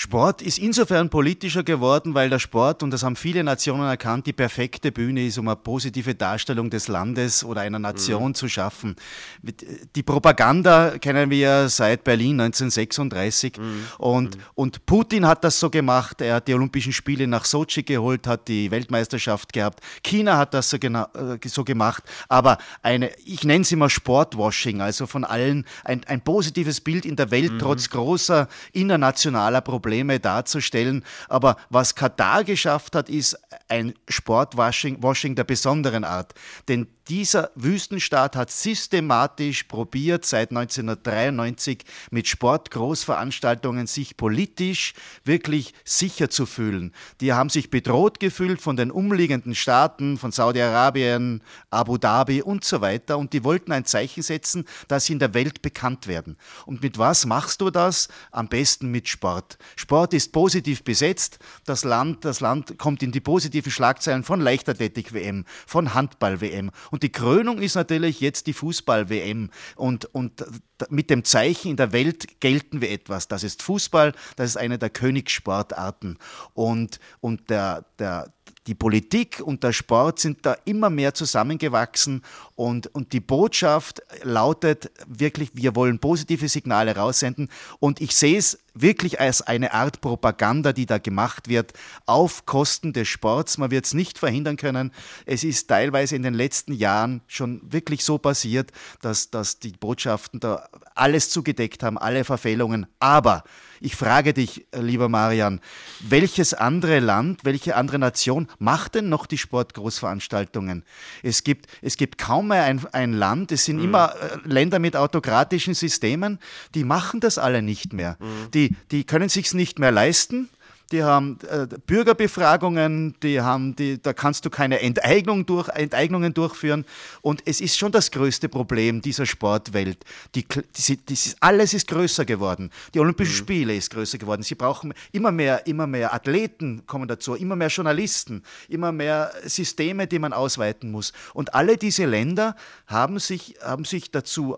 Sport 0.00 0.42
ist 0.42 0.60
insofern 0.60 1.10
politischer 1.10 1.64
geworden, 1.64 2.14
weil 2.14 2.30
der 2.30 2.38
Sport, 2.38 2.84
und 2.84 2.92
das 2.92 3.02
haben 3.02 3.16
viele 3.16 3.42
Nationen 3.42 3.82
erkannt, 3.82 4.28
die 4.28 4.32
perfekte 4.32 4.92
Bühne 4.92 5.26
ist, 5.26 5.38
um 5.38 5.48
eine 5.48 5.56
positive 5.56 6.14
Darstellung 6.14 6.70
des 6.70 6.86
Landes 6.86 7.42
oder 7.42 7.62
einer 7.62 7.80
Nation 7.80 8.28
mhm. 8.28 8.34
zu 8.36 8.48
schaffen. 8.48 8.94
Die 9.42 10.04
Propaganda 10.04 10.98
kennen 10.98 11.30
wir 11.30 11.38
ja 11.38 11.68
seit 11.68 12.04
Berlin 12.04 12.40
1936 12.40 13.58
mhm. 13.58 13.64
Und, 13.98 14.36
mhm. 14.36 14.42
und 14.54 14.86
Putin 14.86 15.26
hat 15.26 15.42
das 15.42 15.58
so 15.58 15.68
gemacht. 15.68 16.20
Er 16.20 16.36
hat 16.36 16.46
die 16.46 16.54
Olympischen 16.54 16.92
Spiele 16.92 17.26
nach 17.26 17.44
Sochi 17.44 17.82
geholt, 17.82 18.28
hat 18.28 18.46
die 18.46 18.70
Weltmeisterschaft 18.70 19.52
gehabt. 19.52 19.80
China 20.04 20.36
hat 20.36 20.54
das 20.54 20.70
so, 20.70 20.76
äh, 20.76 21.38
so 21.44 21.64
gemacht. 21.64 22.04
Aber 22.28 22.58
eine, 22.84 23.10
ich 23.24 23.42
nenne 23.42 23.62
es 23.62 23.72
immer 23.72 23.90
Sportwashing, 23.90 24.80
also 24.80 25.08
von 25.08 25.24
allen 25.24 25.66
ein, 25.82 26.04
ein 26.04 26.20
positives 26.20 26.80
Bild 26.80 27.04
in 27.04 27.16
der 27.16 27.32
Welt 27.32 27.54
mhm. 27.54 27.58
trotz 27.58 27.90
großer 27.90 28.46
internationaler 28.72 29.60
Probleme 29.60 29.87
Probleme 29.88 30.20
darzustellen. 30.20 31.02
Aber 31.28 31.56
was 31.70 31.94
Katar 31.94 32.44
geschafft 32.44 32.94
hat, 32.94 33.08
ist 33.08 33.38
ein 33.68 33.94
Sportwashing 34.06 35.02
Washing 35.02 35.34
der 35.34 35.44
besonderen 35.44 36.04
Art. 36.04 36.34
Denn 36.68 36.88
dieser 37.08 37.50
Wüstenstaat 37.54 38.36
hat 38.36 38.50
systematisch 38.50 39.64
probiert, 39.64 40.26
seit 40.26 40.50
1993 40.50 41.84
mit 42.10 42.28
Sportgroßveranstaltungen 42.28 43.86
sich 43.86 44.16
politisch 44.16 44.92
wirklich 45.24 45.72
sicher 45.84 46.28
zu 46.28 46.44
fühlen. 46.44 46.92
Die 47.20 47.32
haben 47.32 47.48
sich 47.48 47.70
bedroht 47.70 48.20
gefühlt 48.20 48.60
von 48.60 48.76
den 48.76 48.90
umliegenden 48.90 49.54
Staaten, 49.54 50.18
von 50.18 50.32
Saudi-Arabien, 50.32 51.42
Abu 51.70 51.96
Dhabi 51.96 52.42
und 52.42 52.64
so 52.64 52.80
weiter. 52.80 53.18
Und 53.18 53.32
die 53.32 53.44
wollten 53.44 53.72
ein 53.72 53.86
Zeichen 53.86 54.22
setzen, 54.22 54.64
dass 54.88 55.06
sie 55.06 55.14
in 55.14 55.18
der 55.18 55.34
Welt 55.34 55.62
bekannt 55.62 56.06
werden. 56.06 56.36
Und 56.66 56.82
mit 56.82 56.98
was 56.98 57.24
machst 57.24 57.60
du 57.60 57.70
das? 57.70 58.08
Am 58.30 58.48
besten 58.48 58.90
mit 58.90 59.08
Sport. 59.08 59.58
Sport 59.76 60.12
ist 60.12 60.32
positiv 60.32 60.84
besetzt. 60.84 61.38
Das 61.64 61.84
Land, 61.84 62.24
das 62.24 62.40
Land 62.40 62.78
kommt 62.78 63.02
in 63.02 63.12
die 63.12 63.20
positiven 63.20 63.72
Schlagzeilen 63.72 64.24
von 64.24 64.40
Leichtathletik-WM, 64.40 65.44
von 65.66 65.94
Handball-WM. 65.94 66.70
Und 66.98 67.04
die 67.04 67.12
Krönung 67.12 67.62
ist 67.62 67.76
natürlich 67.76 68.20
jetzt 68.20 68.48
die 68.48 68.52
Fußball-WM. 68.52 69.50
Und, 69.76 70.06
und 70.06 70.44
mit 70.90 71.10
dem 71.10 71.22
Zeichen 71.22 71.70
in 71.70 71.76
der 71.76 71.92
Welt 71.92 72.40
gelten 72.40 72.80
wir 72.80 72.90
etwas. 72.90 73.28
Das 73.28 73.44
ist 73.44 73.62
Fußball, 73.62 74.12
das 74.34 74.50
ist 74.50 74.56
eine 74.56 74.80
der 74.80 74.90
Königssportarten. 74.90 76.18
Und, 76.54 76.98
und 77.20 77.50
der, 77.50 77.84
der, 78.00 78.32
die 78.66 78.74
Politik 78.74 79.40
und 79.40 79.62
der 79.62 79.72
Sport 79.72 80.18
sind 80.18 80.44
da 80.44 80.56
immer 80.64 80.90
mehr 80.90 81.14
zusammengewachsen 81.14 82.24
und, 82.56 82.88
und 82.88 83.12
die 83.12 83.20
Botschaft 83.20 84.02
lautet 84.24 84.90
wirklich, 85.06 85.50
wir 85.54 85.76
wollen 85.76 86.00
positive 86.00 86.48
Signale 86.48 86.96
raussenden 86.96 87.48
und 87.78 88.00
ich 88.00 88.16
sehe 88.16 88.38
es 88.38 88.58
wirklich 88.80 89.20
als 89.20 89.42
eine 89.42 89.72
Art 89.72 90.00
Propaganda, 90.00 90.72
die 90.72 90.86
da 90.86 90.98
gemacht 90.98 91.48
wird, 91.48 91.72
auf 92.06 92.46
Kosten 92.46 92.92
des 92.92 93.08
Sports. 93.08 93.58
Man 93.58 93.70
wird 93.70 93.86
es 93.86 93.94
nicht 93.94 94.18
verhindern 94.18 94.56
können. 94.56 94.92
Es 95.26 95.44
ist 95.44 95.68
teilweise 95.68 96.16
in 96.16 96.22
den 96.22 96.34
letzten 96.34 96.72
Jahren 96.72 97.20
schon 97.26 97.60
wirklich 97.70 98.04
so 98.04 98.18
passiert, 98.18 98.72
dass, 99.00 99.30
dass 99.30 99.58
die 99.58 99.72
Botschaften 99.72 100.40
da 100.40 100.68
alles 100.94 101.30
zugedeckt 101.30 101.82
haben, 101.82 101.98
alle 101.98 102.24
Verfehlungen. 102.24 102.86
Aber 102.98 103.44
ich 103.80 103.96
frage 103.96 104.34
dich, 104.34 104.66
lieber 104.76 105.08
Marian, 105.08 105.60
welches 106.00 106.54
andere 106.54 106.98
Land, 106.98 107.44
welche 107.44 107.76
andere 107.76 107.98
Nation 107.98 108.48
macht 108.58 108.96
denn 108.96 109.08
noch 109.08 109.26
die 109.26 109.38
Sportgroßveranstaltungen? 109.38 110.84
Es 111.22 111.44
gibt, 111.44 111.66
es 111.82 111.96
gibt 111.96 112.18
kaum 112.18 112.48
mehr 112.48 112.64
ein, 112.64 112.84
ein 112.92 113.12
Land, 113.12 113.52
es 113.52 113.64
sind 113.64 113.76
mhm. 113.76 113.84
immer 113.84 114.14
äh, 114.14 114.38
Länder 114.44 114.78
mit 114.78 114.96
autokratischen 114.96 115.74
Systemen, 115.74 116.38
die 116.74 116.84
machen 116.84 117.20
das 117.20 117.38
alle 117.38 117.62
nicht 117.62 117.92
mehr. 117.92 118.16
Mhm. 118.18 118.50
Die, 118.52 118.67
die 118.90 119.04
können 119.04 119.28
sich 119.28 119.52
nicht 119.54 119.78
mehr 119.78 119.92
leisten 119.92 120.48
die 120.90 121.02
haben 121.02 121.38
äh, 121.50 121.66
Bürgerbefragungen, 121.86 123.14
die 123.22 123.42
haben 123.42 123.76
die, 123.76 124.00
da 124.00 124.14
kannst 124.14 124.46
du 124.46 124.50
keine 124.50 124.80
Enteignung 124.80 125.44
durch, 125.44 125.68
Enteignungen 125.68 126.32
durchführen. 126.32 126.86
Und 127.20 127.42
es 127.44 127.60
ist 127.60 127.76
schon 127.76 127.92
das 127.92 128.10
größte 128.10 128.48
Problem 128.48 129.02
dieser 129.02 129.26
Sportwelt. 129.26 129.98
Die, 130.34 130.46
die, 130.46 130.96
die, 130.96 131.18
alles 131.40 131.74
ist 131.74 131.88
größer 131.88 132.24
geworden. 132.24 132.70
Die 132.94 133.00
Olympischen 133.00 133.34
mhm. 133.34 133.38
Spiele 133.38 133.76
ist 133.76 133.90
größer 133.90 134.16
geworden. 134.16 134.42
Sie 134.42 134.54
brauchen 134.54 134.94
immer 135.12 135.30
mehr, 135.30 135.66
immer 135.66 135.86
mehr 135.86 136.14
Athleten 136.14 136.86
kommen 136.86 137.06
dazu, 137.06 137.34
immer 137.34 137.56
mehr 137.56 137.68
Journalisten, 137.68 138.42
immer 138.68 138.90
mehr 138.90 139.32
Systeme, 139.44 140.06
die 140.06 140.18
man 140.18 140.32
ausweiten 140.32 140.90
muss. 140.90 141.12
Und 141.34 141.54
alle 141.54 141.76
diese 141.76 142.06
Länder 142.06 142.56
haben 142.86 143.18
sich, 143.18 143.56
haben 143.62 143.84
sich 143.84 144.10
dazu 144.10 144.56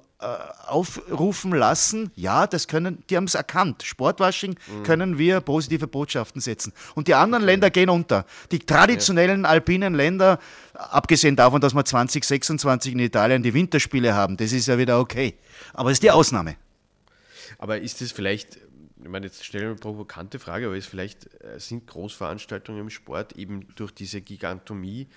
aufrufen 0.67 1.53
lassen, 1.53 2.11
ja, 2.15 2.47
das 2.47 2.69
können, 2.69 3.03
die 3.09 3.17
haben 3.17 3.25
es 3.25 3.35
erkannt. 3.35 3.83
Sportwashing 3.83 4.57
mhm. 4.67 4.83
können 4.83 5.19
wir 5.19 5.41
positive 5.41 5.87
Botschaften 5.87 6.41
setzen. 6.41 6.73
Und 6.95 7.09
die 7.09 7.15
anderen 7.15 7.45
okay. 7.45 7.53
Länder 7.53 7.71
gehen 7.71 7.89
unter. 7.89 8.27
Die 8.51 8.59
traditionellen 8.59 9.43
ja. 9.43 9.49
alpinen 9.49 9.95
Länder, 9.95 10.39
abgesehen 10.75 11.37
davon, 11.37 11.61
dass 11.61 11.75
wir 11.75 11.85
2026 11.85 12.93
in 12.93 12.99
Italien 12.99 13.43
die 13.43 13.55
Winterspiele 13.55 14.15
haben, 14.15 14.37
das 14.37 14.53
ist 14.53 14.69
ja 14.69 14.77
wieder 14.77 15.01
okay. 15.01 15.35
Aber 15.73 15.91
es 15.91 15.97
ist 15.97 16.03
die 16.03 16.11
Ausnahme. 16.11 16.57
Aber 17.59 17.79
ist 17.81 18.03
es 18.03 18.13
vielleicht, 18.13 18.59
ich 19.03 19.09
meine, 19.09 19.27
jetzt 19.27 19.45
stelle 19.45 19.65
ich 19.65 19.71
eine 19.71 19.79
provokante 19.79 20.39
Frage, 20.39 20.67
aber 20.67 20.77
ist 20.77 20.87
vielleicht, 20.87 21.27
äh, 21.43 21.59
sind 21.59 21.87
Großveranstaltungen 21.87 22.83
im 22.83 22.91
Sport 22.91 23.33
eben 23.37 23.69
durch 23.75 23.93
diese 23.93 24.21
Gigantomie 24.21 25.09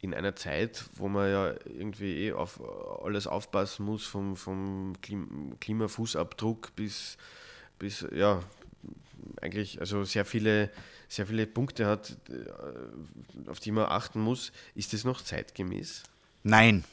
in 0.00 0.14
einer 0.14 0.36
Zeit, 0.36 0.84
wo 0.96 1.08
man 1.08 1.30
ja 1.30 1.54
irgendwie 1.64 2.26
eh 2.26 2.32
auf 2.32 2.60
alles 3.02 3.26
aufpassen 3.26 3.86
muss, 3.86 4.04
vom, 4.06 4.36
vom 4.36 4.94
Klimafußabdruck 5.60 6.76
bis, 6.76 7.16
bis, 7.78 8.06
ja, 8.14 8.42
eigentlich, 9.40 9.80
also 9.80 10.04
sehr 10.04 10.24
viele, 10.24 10.70
sehr 11.08 11.26
viele 11.26 11.46
Punkte 11.46 11.86
hat, 11.86 12.16
äh, 12.28 13.48
auf 13.48 13.60
die 13.60 13.72
man 13.72 13.86
achten 13.86 14.20
muss. 14.20 14.52
Ist 14.74 14.92
das 14.92 15.04
noch 15.04 15.22
zeitgemäß? 15.22 16.02
Nein, 16.42 16.84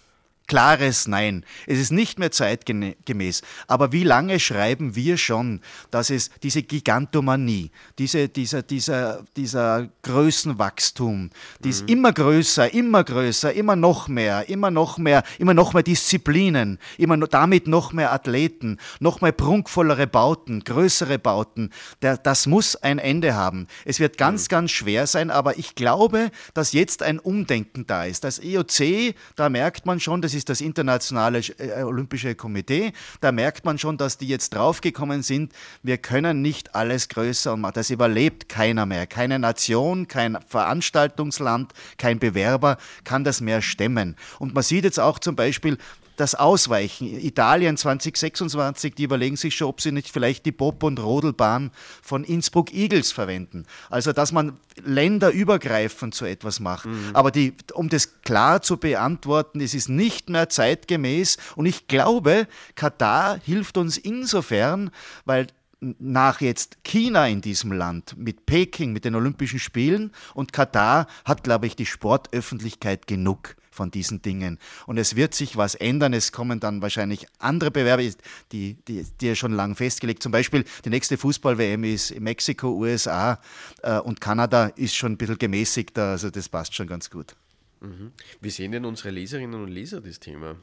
klares 0.52 1.08
Nein. 1.08 1.46
Es 1.66 1.80
ist 1.80 1.94
nicht 1.94 2.20
mehr 2.20 2.30
zeitgemäß. 2.30 3.42
Aber 3.68 3.94
wie 3.94 4.04
lange 4.04 4.38
schreiben 4.38 4.98
wir 4.98 5.16
schon, 5.16 5.62
dass 5.92 6.10
es 6.10 6.30
diese 6.44 6.62
Gigantomanie, 6.62 7.72
diese, 7.98 8.28
dieser, 8.28 8.62
dieser, 8.62 9.24
dieser 9.38 9.88
Größenwachstum, 10.04 11.30
die 11.64 11.70
ist 11.70 11.84
mhm. 11.84 11.88
immer 11.88 12.12
größer, 12.12 12.74
immer 12.74 13.06
größer, 13.06 13.54
immer 13.54 13.78
noch 13.78 14.10
mehr, 14.10 14.50
immer 14.50 14.72
noch 14.72 14.98
mehr, 14.98 15.24
immer 15.40 15.54
noch 15.54 15.74
mehr 15.74 15.84
Disziplinen, 15.84 16.80
immer 16.98 17.16
damit 17.16 17.68
noch 17.68 17.94
mehr 17.94 18.12
Athleten, 18.12 18.78
noch 19.00 19.22
mehr 19.22 19.32
prunkvollere 19.32 20.06
Bauten, 20.06 20.66
größere 20.66 21.18
Bauten. 21.18 21.70
Der, 22.02 22.18
das 22.18 22.46
muss 22.46 22.76
ein 22.76 23.00
Ende 23.00 23.36
haben. 23.36 23.68
Es 23.86 24.02
wird 24.02 24.18
ganz, 24.18 24.48
mhm. 24.48 24.50
ganz 24.50 24.72
schwer 24.72 25.08
sein, 25.08 25.32
aber 25.32 25.58
ich 25.58 25.76
glaube, 25.76 26.30
dass 26.54 26.74
jetzt 26.74 27.04
ein 27.04 27.20
Umdenken 27.20 27.88
da 27.88 28.04
ist. 28.04 28.26
Das 28.26 28.38
EOC, 28.38 29.16
da 29.38 29.48
merkt 29.48 29.86
man 29.86 30.02
schon, 30.02 30.22
das 30.22 30.34
ist 30.34 30.41
ist 30.42 30.50
das 30.50 30.60
Internationale 30.60 31.40
äh, 31.60 31.84
Olympische 31.84 32.34
Komitee. 32.34 32.94
Da 33.20 33.32
merkt 33.32 33.64
man 33.64 33.78
schon, 33.78 33.98
dass 33.98 34.18
die 34.18 34.28
jetzt 34.28 34.56
draufgekommen 34.56 35.22
sind, 35.22 35.54
wir 35.84 36.00
können 36.00 36.42
nicht 36.42 36.74
alles 36.74 37.10
größer 37.10 37.54
und 37.54 37.78
das 37.78 37.92
überlebt 37.92 38.50
keiner 38.50 38.88
mehr. 38.88 39.06
Keine 39.06 39.38
Nation, 39.38 40.08
kein 40.08 40.40
Veranstaltungsland, 40.48 41.74
kein 41.98 42.18
Bewerber 42.18 42.78
kann 43.04 43.24
das 43.24 43.40
mehr 43.40 43.62
stemmen. 43.62 44.16
Und 44.40 44.56
man 44.56 44.64
sieht 44.64 44.84
jetzt 44.84 45.00
auch 45.00 45.20
zum 45.20 45.36
Beispiel, 45.36 45.78
das 46.22 46.36
Ausweichen. 46.36 47.20
Italien 47.20 47.76
2026, 47.76 48.94
die 48.94 49.04
überlegen 49.04 49.36
sich 49.36 49.56
schon, 49.56 49.68
ob 49.68 49.82
sie 49.82 49.92
nicht 49.92 50.10
vielleicht 50.10 50.46
die 50.46 50.52
Bob- 50.52 50.84
und 50.84 51.00
Rodelbahn 51.00 51.72
von 52.02 52.24
Innsbruck 52.24 52.74
Eagles 52.74 53.12
verwenden. 53.12 53.66
Also, 53.90 54.14
dass 54.14 54.32
man 54.32 54.58
länderübergreifend 54.84 56.14
so 56.14 56.26
etwas 56.26 56.60
macht. 56.60 56.86
Mhm. 56.86 57.10
Aber 57.14 57.32
die, 57.32 57.54
um 57.74 57.90
das 57.90 58.22
klar 58.22 58.62
zu 58.62 58.78
beantworten, 58.78 59.60
es 59.60 59.74
ist 59.74 59.90
nicht 59.90 60.30
mehr 60.30 60.48
zeitgemäß. 60.48 61.38
Und 61.56 61.66
ich 61.66 61.88
glaube, 61.88 62.48
Katar 62.76 63.40
hilft 63.44 63.78
uns 63.78 63.98
insofern, 63.98 64.92
weil 65.26 65.48
nach 65.82 66.42
jetzt 66.42 66.84
China 66.84 67.28
in 67.28 67.42
diesem 67.42 67.72
Land 67.72 68.16
mit 68.16 68.46
Peking, 68.46 68.94
mit 68.94 69.06
den 69.06 69.16
Olympischen 69.16 69.58
Spielen 69.58 70.12
und 70.36 70.54
Katar 70.54 71.08
hat, 71.26 71.44
glaube 71.44 71.66
ich, 71.66 71.76
die 71.76 71.88
Sportöffentlichkeit 71.88 73.08
genug 73.08 73.56
von 73.72 73.90
diesen 73.90 74.22
Dingen. 74.22 74.60
Und 74.86 74.98
es 74.98 75.16
wird 75.16 75.34
sich 75.34 75.58
was 75.58 75.76
ändern. 75.76 76.14
Es 76.14 76.32
kommen 76.32 76.60
dann 76.60 76.82
wahrscheinlich 76.82 77.26
andere 77.40 77.72
Bewerber, 77.72 78.04
die, 78.52 78.76
die, 78.88 79.06
die 79.20 79.28
ja 79.28 79.36
schon 79.36 79.54
lang 79.54 79.76
festgelegt. 79.76 80.22
Zum 80.22 80.32
Beispiel 80.32 80.66
die 80.86 80.90
nächste 80.90 81.18
Fußball-WM 81.18 81.84
ist 81.86 82.12
in 82.12 82.24
Mexiko, 82.24 82.70
USA 82.70 83.40
äh, 83.82 83.98
und 83.98 84.22
Kanada 84.22 84.68
ist 84.76 84.96
schon 84.96 85.14
ein 85.14 85.18
bisschen 85.18 85.38
gemäßigter. 85.38 86.12
Also 86.12 86.30
das 86.30 86.50
passt 86.50 86.76
schon 86.76 86.88
ganz 86.88 87.10
gut. 87.10 87.36
Mhm. 87.80 88.12
Wie 88.42 88.50
sehen 88.50 88.74
denn 88.74 88.86
unsere 88.86 89.10
Leserinnen 89.10 89.62
und 89.62 89.70
Leser 89.70 90.02
das 90.02 90.20
Thema? 90.20 90.56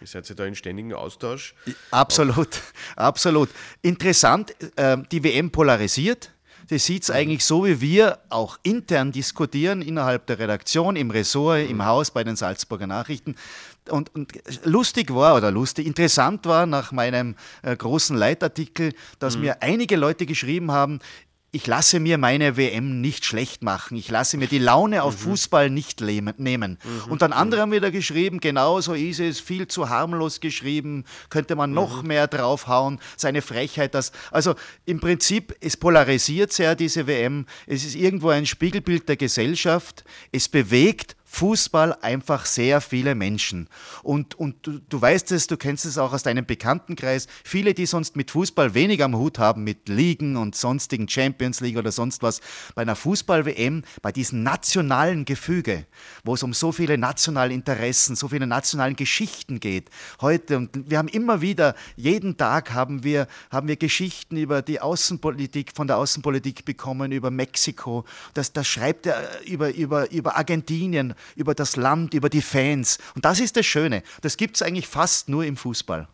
Ihr 0.00 0.06
seid 0.06 0.28
ja 0.28 0.34
da 0.34 0.44
in 0.44 0.54
ständigem 0.54 0.92
Austausch. 0.92 1.54
Absolut, 1.90 2.60
absolut. 2.96 3.48
Interessant, 3.82 4.54
äh, 4.76 4.96
die 5.10 5.22
WM 5.22 5.50
polarisiert. 5.50 6.30
Das 6.68 6.84
sieht 6.84 7.04
es 7.04 7.10
eigentlich 7.10 7.44
so, 7.44 7.64
wie 7.64 7.80
wir 7.80 8.18
auch 8.28 8.58
intern 8.62 9.10
diskutieren 9.10 9.80
innerhalb 9.80 10.26
der 10.26 10.38
Redaktion, 10.38 10.96
im 10.96 11.10
Ressort, 11.10 11.68
im 11.68 11.84
Haus 11.84 12.10
bei 12.10 12.24
den 12.24 12.36
Salzburger 12.36 12.86
Nachrichten. 12.86 13.36
Und, 13.88 14.14
und, 14.14 14.32
lustig 14.64 15.14
war 15.14 15.34
oder 15.34 15.50
lustig, 15.50 15.86
interessant 15.86 16.44
war 16.44 16.66
nach 16.66 16.92
meinem 16.92 17.36
äh, 17.62 17.74
großen 17.74 18.16
Leitartikel, 18.16 18.92
dass 19.18 19.36
mhm. 19.36 19.42
mir 19.42 19.62
einige 19.62 19.96
Leute 19.96 20.26
geschrieben 20.26 20.70
haben, 20.70 21.00
ich 21.50 21.66
lasse 21.66 21.98
mir 21.98 22.18
meine 22.18 22.58
WM 22.58 23.00
nicht 23.00 23.24
schlecht 23.24 23.62
machen. 23.62 23.96
Ich 23.96 24.10
lasse 24.10 24.36
mir 24.36 24.48
die 24.48 24.58
Laune 24.58 25.02
auf 25.02 25.14
mhm. 25.14 25.30
Fußball 25.30 25.70
nicht 25.70 26.02
nehmen. 26.02 26.78
Mhm. 26.84 27.10
Und 27.10 27.22
dann 27.22 27.32
andere 27.32 27.62
haben 27.62 27.72
wieder 27.72 27.90
geschrieben, 27.90 28.40
genau 28.40 28.80
so 28.82 28.92
ist 28.92 29.18
es, 29.18 29.40
viel 29.40 29.66
zu 29.66 29.88
harmlos 29.88 30.40
geschrieben, 30.40 31.04
könnte 31.30 31.56
man 31.56 31.72
noch 31.72 32.02
mhm. 32.02 32.08
mehr 32.08 32.26
draufhauen, 32.26 33.00
seine 33.16 33.40
Frechheit. 33.40 33.94
Das, 33.94 34.12
also 34.30 34.54
im 34.84 35.00
Prinzip, 35.00 35.56
es 35.60 35.78
polarisiert 35.78 36.52
sehr 36.52 36.74
diese 36.74 37.06
WM. 37.06 37.46
Es 37.66 37.84
ist 37.84 37.94
irgendwo 37.94 38.28
ein 38.28 38.44
Spiegelbild 38.44 39.08
der 39.08 39.16
Gesellschaft. 39.16 40.04
Es 40.32 40.48
bewegt 40.48 41.16
Fußball 41.30 41.98
einfach 42.00 42.46
sehr 42.46 42.80
viele 42.80 43.14
Menschen. 43.14 43.68
Und, 44.02 44.34
und 44.34 44.66
du, 44.66 44.80
du 44.80 45.00
weißt 45.00 45.30
es, 45.32 45.46
du 45.46 45.56
kennst 45.56 45.84
es 45.84 45.98
auch 45.98 46.12
aus 46.12 46.22
deinem 46.22 46.46
Bekanntenkreis. 46.46 47.28
Viele, 47.44 47.74
die 47.74 47.86
sonst 47.86 48.16
mit 48.16 48.30
Fußball 48.30 48.74
wenig 48.74 49.04
am 49.04 49.14
Hut 49.14 49.38
haben, 49.38 49.62
mit 49.62 49.88
Ligen 49.88 50.36
und 50.36 50.56
sonstigen 50.56 51.06
Champions 51.06 51.60
League 51.60 51.76
oder 51.76 51.92
sonst 51.92 52.22
was, 52.22 52.40
bei 52.74 52.82
einer 52.82 52.96
Fußball-WM, 52.96 53.84
bei 54.00 54.10
diesem 54.10 54.42
nationalen 54.42 55.26
Gefüge, 55.26 55.86
wo 56.24 56.34
es 56.34 56.42
um 56.42 56.54
so 56.54 56.72
viele 56.72 56.96
nationale 56.96 57.52
Interessen, 57.52 58.16
so 58.16 58.28
viele 58.28 58.46
nationalen 58.46 58.96
Geschichten 58.96 59.60
geht. 59.60 59.90
Heute, 60.22 60.56
und 60.56 60.90
wir 60.90 60.96
haben 60.96 61.08
immer 61.08 61.42
wieder, 61.42 61.74
jeden 61.94 62.38
Tag 62.38 62.72
haben 62.72 63.04
wir, 63.04 63.28
haben 63.50 63.68
wir 63.68 63.76
Geschichten 63.76 64.38
über 64.38 64.62
die 64.62 64.80
Außenpolitik, 64.80 65.72
von 65.74 65.86
der 65.86 65.98
Außenpolitik 65.98 66.64
bekommen, 66.64 67.12
über 67.12 67.30
Mexiko. 67.30 68.06
Das, 68.32 68.52
das 68.54 68.66
schreibt 68.66 69.06
er 69.06 69.46
über, 69.46 69.74
über, 69.74 70.10
über 70.10 70.36
Argentinien 70.36 71.14
über 71.36 71.54
das 71.54 71.76
Land, 71.76 72.14
über 72.14 72.28
die 72.28 72.42
Fans. 72.42 72.98
Und 73.14 73.24
das 73.24 73.40
ist 73.40 73.56
das 73.56 73.66
Schöne. 73.66 74.02
Das 74.22 74.36
gibt 74.36 74.56
es 74.56 74.62
eigentlich 74.62 74.86
fast 74.86 75.28
nur 75.28 75.44
im 75.44 75.56
Fußball. 75.56 76.08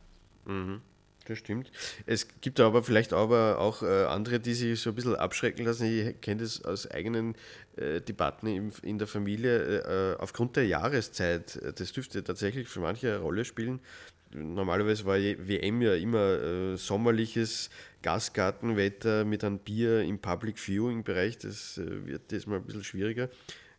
Mhm. 0.46 0.80
Das 1.26 1.38
stimmt. 1.38 1.70
Es 2.04 2.28
gibt 2.42 2.60
aber 2.60 2.82
vielleicht 2.82 3.14
aber 3.14 3.58
auch 3.58 3.82
äh, 3.82 4.04
andere, 4.04 4.40
die 4.40 4.52
sich 4.52 4.80
so 4.80 4.90
ein 4.90 4.94
bisschen 4.94 5.16
abschrecken 5.16 5.64
lassen. 5.64 5.86
Ich 5.86 6.20
kenne 6.20 6.42
das 6.42 6.62
aus 6.64 6.90
eigenen 6.90 7.34
äh, 7.76 8.00
Debatten 8.02 8.46
im, 8.46 8.72
in 8.82 8.98
der 8.98 9.06
Familie 9.06 9.58
äh, 9.58 10.12
äh 10.12 10.16
aufgrund 10.18 10.56
der 10.56 10.66
Jahreszeit. 10.66 11.58
Das 11.78 11.92
dürfte 11.92 12.22
tatsächlich 12.22 12.68
für 12.68 12.80
manche 12.80 13.08
eine 13.08 13.18
Rolle 13.20 13.44
spielen. 13.44 13.80
Normalerweise 14.34 15.06
war 15.06 15.16
WM 15.16 15.80
ja 15.80 15.94
immer 15.94 16.42
äh, 16.42 16.76
sommerliches 16.76 17.70
Gasgartenwetter 18.02 19.24
mit 19.24 19.44
einem 19.44 19.60
Bier 19.60 20.02
im 20.02 20.18
Public 20.18 20.58
Viewing 20.58 21.04
Bereich. 21.04 21.38
Das 21.38 21.80
wird 21.82 22.32
jetzt 22.32 22.46
mal 22.46 22.56
ein 22.56 22.64
bisschen 22.64 22.84
schwieriger. 22.84 23.30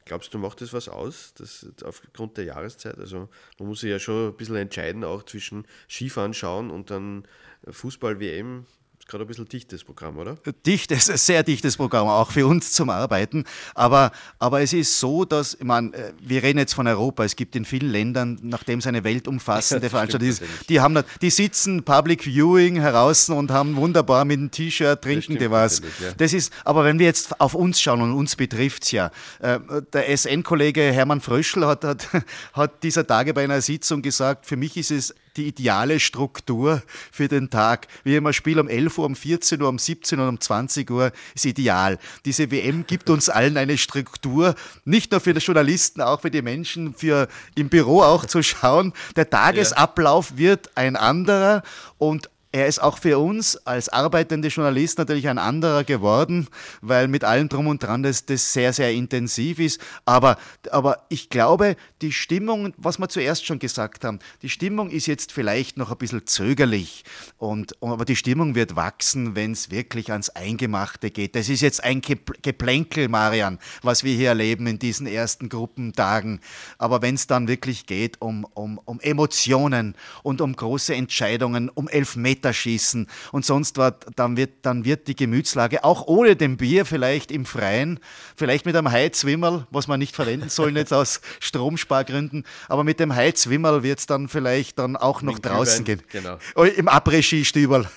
Glaubst 0.05 0.33
du, 0.33 0.37
macht 0.37 0.61
das 0.61 0.71
was 0.71 0.87
aus, 0.87 1.33
das 1.33 1.67
aufgrund 1.83 2.37
der 2.37 2.45
Jahreszeit? 2.45 2.99
Also 2.99 3.27
man 3.57 3.67
muss 3.67 3.79
sich 3.79 3.89
ja 3.89 3.97
schon 3.97 4.29
ein 4.29 4.37
bisschen 4.37 4.55
entscheiden, 4.55 5.03
auch 5.03 5.23
zwischen 5.23 5.65
Skifahren 5.89 6.35
schauen 6.35 6.69
und 6.69 6.91
dann 6.91 7.27
Fußball-WM 7.67 8.67
gerade 9.07 9.23
ein 9.23 9.27
bisschen 9.27 9.47
dichtes 9.47 9.83
Programm, 9.83 10.17
oder? 10.17 10.37
Dichtes, 10.65 11.05
sehr 11.05 11.43
dichtes 11.43 11.77
Programm, 11.77 12.07
auch 12.07 12.31
für 12.31 12.47
uns 12.47 12.71
zum 12.71 12.89
Arbeiten. 12.89 13.45
Aber, 13.75 14.11
aber 14.39 14.61
es 14.61 14.73
ist 14.73 14.99
so, 14.99 15.25
dass, 15.25 15.53
ich 15.53 15.63
meine, 15.63 15.93
äh, 15.93 16.13
wir 16.19 16.41
reden 16.41 16.59
jetzt 16.59 16.73
von 16.73 16.87
Europa, 16.87 17.23
es 17.23 17.35
gibt 17.35 17.55
in 17.55 17.65
vielen 17.65 17.89
Ländern, 17.89 18.39
nachdem 18.41 18.79
es 18.79 18.87
eine 18.87 19.03
weltumfassende 19.03 19.89
Veranstaltung 19.91 20.27
ist, 20.27 20.41
die, 20.69 20.79
haben, 20.79 21.03
die 21.21 21.29
sitzen 21.29 21.83
Public 21.83 22.23
Viewing 22.23 22.77
heraus 22.77 23.29
und 23.29 23.51
haben 23.51 23.75
wunderbar 23.75 24.25
mit 24.25 24.39
einem 24.39 24.51
T-Shirt, 24.51 25.01
trinken 25.01 25.37
die 25.37 25.51
was. 25.51 25.79
Ja. 25.79 26.13
Das 26.17 26.33
ist, 26.33 26.51
aber 26.63 26.83
wenn 26.83 26.97
wir 26.97 27.05
jetzt 27.05 27.39
auf 27.39 27.53
uns 27.53 27.79
schauen, 27.79 28.01
und 28.01 28.13
uns 28.13 28.35
betrifft 28.35 28.83
es 28.83 28.91
ja, 28.91 29.11
äh, 29.39 29.59
der 29.93 30.09
SN-Kollege 30.17 30.81
Hermann 30.81 31.21
Fröschel 31.21 31.65
hat, 31.67 31.83
hat, 31.83 32.07
hat 32.53 32.83
dieser 32.83 33.05
Tage 33.05 33.33
bei 33.33 33.43
einer 33.43 33.61
Sitzung 33.61 34.01
gesagt, 34.01 34.45
für 34.45 34.57
mich 34.57 34.77
ist 34.77 34.91
es 34.91 35.15
die 35.37 35.47
ideale 35.47 35.99
Struktur 35.99 36.81
für 37.11 37.27
den 37.27 37.49
Tag. 37.49 37.87
Wie 38.03 38.15
immer 38.15 38.33
Spiel 38.33 38.59
um 38.59 38.67
11 38.67 38.97
Uhr, 38.97 39.05
um 39.05 39.15
14 39.15 39.61
Uhr, 39.61 39.69
um 39.69 39.79
17 39.79 40.19
Uhr, 40.19 40.29
um 40.29 40.39
20 40.39 40.89
Uhr 40.91 41.11
ist 41.33 41.45
ideal. 41.45 41.99
Diese 42.25 42.51
WM 42.51 42.85
gibt 42.87 43.09
uns 43.09 43.29
allen 43.29 43.57
eine 43.57 43.77
Struktur, 43.77 44.55
nicht 44.85 45.11
nur 45.11 45.21
für 45.21 45.33
die 45.33 45.39
Journalisten, 45.39 46.01
auch 46.01 46.21
für 46.21 46.31
die 46.31 46.41
Menschen, 46.41 46.93
für 46.93 47.27
im 47.55 47.69
Büro 47.69 48.01
auch 48.01 48.25
zu 48.25 48.43
schauen. 48.43 48.93
Der 49.15 49.29
Tagesablauf 49.29 50.37
wird 50.37 50.71
ein 50.75 50.95
anderer 50.95 51.63
und 51.97 52.29
er 52.55 52.67
ist 52.67 52.81
auch 52.81 52.99
für 52.99 53.19
uns 53.19 53.57
als 53.67 53.89
arbeitende 53.89 54.47
Journalist 54.47 54.97
natürlich 54.97 55.27
ein 55.27 55.37
anderer 55.37 55.83
geworden, 55.83 56.47
weil 56.79 57.09
mit 57.09 57.25
allem 57.25 57.49
drum 57.49 57.67
und 57.67 57.83
dran 57.83 58.01
das, 58.01 58.25
das 58.25 58.53
sehr, 58.53 58.71
sehr 58.71 58.93
intensiv 58.93 59.59
ist. 59.59 59.81
Aber, 60.05 60.37
aber 60.71 61.05
ich 61.09 61.29
glaube, 61.29 61.75
die 62.01 62.13
Stimmung, 62.13 62.73
was 62.77 62.97
wir 62.97 63.09
zuerst 63.09 63.45
schon 63.45 63.59
gesagt 63.59 64.05
haben, 64.05 64.19
die 64.41 64.47
Stimmung 64.47 64.89
ist 64.89 65.05
jetzt 65.05 65.33
vielleicht 65.33 65.75
noch 65.75 65.91
ein 65.91 65.97
bisschen 65.97 66.25
zögerlich. 66.27 67.03
Und, 67.37 67.75
aber 67.83 68.05
die 68.05 68.15
Stimmung 68.15 68.55
wird 68.55 68.77
wachsen, 68.77 69.35
wenn 69.35 69.51
es 69.51 69.69
wirklich 69.69 70.13
ans 70.13 70.29
Eingemachte 70.29 71.11
geht. 71.11 71.35
Das 71.35 71.49
ist 71.49 71.59
jetzt 71.59 71.83
ein 71.83 71.99
Geplänkel, 71.99 73.09
Marian, 73.09 73.59
was 73.81 74.05
wir 74.05 74.15
hier 74.15 74.29
erleben 74.29 74.65
in 74.67 74.79
diesen 74.79 75.07
ersten 75.07 75.49
Gruppentagen. 75.49 76.39
Aber 76.77 77.01
wenn 77.01 77.15
es 77.15 77.27
dann 77.27 77.49
wirklich 77.49 77.85
geht 77.85 78.21
um, 78.21 78.45
um, 78.53 78.79
um 78.85 79.01
Emotionen 79.01 79.95
und 80.23 80.39
um 80.39 80.55
große 80.55 80.95
Entscheidungen, 80.95 81.67
um 81.67 81.89
Elfmeter, 81.89 82.44
schießen 82.53 83.07
und 83.31 83.45
sonst 83.45 83.77
was, 83.77 83.93
dann 84.15 84.37
wird, 84.37 84.51
dann 84.63 84.85
wird 84.85 85.07
die 85.07 85.15
Gemütslage 85.15 85.83
auch 85.83 86.07
ohne 86.07 86.35
dem 86.35 86.57
Bier 86.57 86.85
vielleicht 86.85 87.31
im 87.31 87.45
Freien, 87.45 87.99
vielleicht 88.35 88.65
mit 88.65 88.75
einem 88.75 88.91
Heizwimmerl, 88.91 89.67
was 89.71 89.87
man 89.87 89.99
nicht 89.99 90.15
verwenden 90.15 90.49
sollen 90.49 90.75
jetzt 90.75 90.93
aus 90.93 91.21
Stromspargründen, 91.39 92.45
aber 92.67 92.83
mit 92.83 92.99
dem 92.99 93.15
Heizwimmerl 93.15 93.83
wird 93.83 93.99
es 93.99 94.05
dann 94.05 94.27
vielleicht 94.27 94.79
dann 94.79 94.95
auch 94.95 95.21
noch 95.21 95.39
draußen 95.39 95.85
Glühwein, 95.85 96.05
gehen. 96.11 96.21
Genau. 96.23 96.37
Oh, 96.55 96.63
Im 96.63 96.87
Après-Ski-Stüberl. 96.87 97.87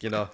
Genau. 0.00 0.28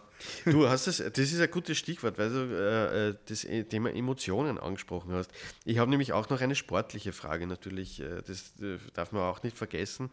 Du 0.45 0.69
hast 0.69 0.87
das, 0.87 0.99
das 0.99 1.19
ist 1.19 1.41
ein 1.41 1.51
gutes 1.51 1.79
Stichwort, 1.79 2.19
weil 2.19 2.31
du 2.31 2.55
äh, 2.55 3.09
äh 3.09 3.15
das 3.27 3.47
Thema 3.69 3.91
Emotionen 3.95 4.59
angesprochen 4.59 5.13
hast. 5.13 5.31
Ich 5.65 5.79
habe 5.79 5.91
nämlich 5.91 6.13
auch 6.13 6.29
noch 6.31 6.41
eine 6.41 6.55
sportliche 6.55 7.13
Frage 7.13 7.47
natürlich, 7.47 8.01
äh, 8.01 8.23
das 8.27 8.53
äh, 8.61 8.79
darf 8.95 9.13
man 9.13 9.23
auch 9.23 9.43
nicht 9.43 9.57
vergessen, 9.57 10.11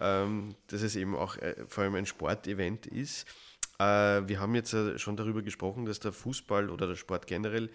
ähm, 0.00 0.54
dass 0.68 0.82
es 0.82 0.96
eben 0.96 1.16
auch 1.16 1.36
äh, 1.36 1.54
vor 1.68 1.84
allem 1.84 1.94
ein 1.94 2.06
Sportevent 2.06 2.86
ist. 2.86 3.26
Äh, 3.78 4.28
wir 4.28 4.40
haben 4.40 4.54
jetzt 4.54 4.74
schon 4.96 5.16
darüber 5.16 5.42
gesprochen, 5.42 5.86
dass 5.86 6.00
der 6.00 6.12
Fußball 6.12 6.70
oder 6.70 6.86
der 6.86 6.96
Sport 6.96 7.26
generell 7.26 7.70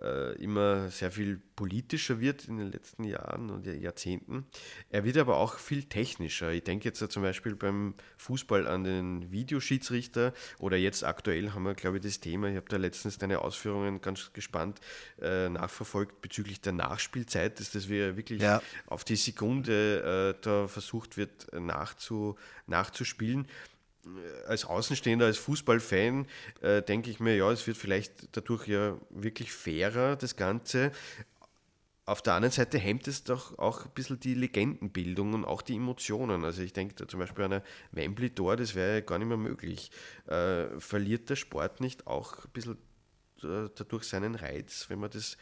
äh, 0.00 0.34
immer 0.42 0.88
sehr 0.90 1.10
viel 1.10 1.40
politischer 1.56 2.20
wird 2.20 2.46
in 2.48 2.58
den 2.58 2.70
letzten 2.70 3.04
Jahren 3.04 3.50
und 3.50 3.66
Jahrzehnten. 3.66 4.46
Er 4.88 5.04
wird 5.04 5.16
aber 5.16 5.36
auch 5.36 5.58
viel 5.58 5.84
technischer. 5.84 6.52
Ich 6.52 6.64
denke 6.64 6.88
jetzt 6.88 7.00
zum 7.10 7.22
Beispiel 7.22 7.56
beim 7.56 7.94
Fußball 8.16 8.66
an 8.66 8.84
den 8.84 9.30
Videoschiedsrichter 9.30 10.32
oder 10.58 10.76
jetzt 10.76 11.04
aktuell 11.04 11.52
haben 11.52 11.64
wir, 11.64 11.74
glaube 11.74 11.98
ich, 11.98 12.02
das 12.02 12.20
Thema, 12.20 12.48
ich 12.48 12.56
habe 12.56 12.68
da 12.68 12.76
letztens 12.76 13.18
deine 13.18 13.40
Ausführungen 13.40 14.00
ganz 14.00 14.32
gespannt 14.32 14.80
äh, 15.20 15.48
nachverfolgt 15.48 16.20
bezüglich 16.22 16.60
der 16.60 16.72
Nachspielzeit, 16.72 17.58
dass 17.60 17.72
das 17.72 17.88
wir 17.88 18.16
wirklich 18.16 18.42
ja. 18.42 18.62
auf 18.86 19.04
die 19.04 19.16
Sekunde 19.16 20.34
äh, 20.36 20.40
da 20.42 20.68
versucht 20.68 21.16
wird 21.16 21.48
nachzu, 21.52 22.36
nachzuspielen 22.66 23.46
als 24.46 24.64
Außenstehender, 24.64 25.26
als 25.26 25.38
Fußballfan, 25.38 26.26
äh, 26.62 26.82
denke 26.82 27.10
ich 27.10 27.20
mir, 27.20 27.36
ja, 27.36 27.50
es 27.50 27.66
wird 27.66 27.76
vielleicht 27.76 28.36
dadurch 28.36 28.66
ja 28.66 28.96
wirklich 29.10 29.52
fairer, 29.52 30.16
das 30.16 30.36
Ganze. 30.36 30.92
Auf 32.06 32.22
der 32.22 32.34
anderen 32.34 32.52
Seite 32.52 32.78
hemmt 32.78 33.06
es 33.06 33.22
doch 33.22 33.58
auch 33.58 33.84
ein 33.84 33.92
bisschen 33.94 34.18
die 34.18 34.34
Legendenbildung 34.34 35.34
und 35.34 35.44
auch 35.44 35.62
die 35.62 35.76
Emotionen. 35.76 36.44
Also 36.44 36.62
ich 36.62 36.72
denke 36.72 37.06
zum 37.06 37.20
Beispiel 37.20 37.44
an 37.44 37.52
ein 37.52 37.62
Wembley-Tor, 37.92 38.56
das 38.56 38.74
wäre 38.74 38.94
ja 38.94 39.00
gar 39.00 39.18
nicht 39.18 39.28
mehr 39.28 39.36
möglich. 39.36 39.90
Äh, 40.26 40.80
verliert 40.80 41.30
der 41.30 41.36
Sport 41.36 41.80
nicht 41.80 42.06
auch 42.06 42.44
ein 42.44 42.50
bisschen 42.52 42.78
äh, 43.44 43.68
dadurch 43.74 44.04
seinen 44.04 44.34
Reiz, 44.34 44.86
wenn 44.88 44.98
man 44.98 45.10
das 45.10 45.36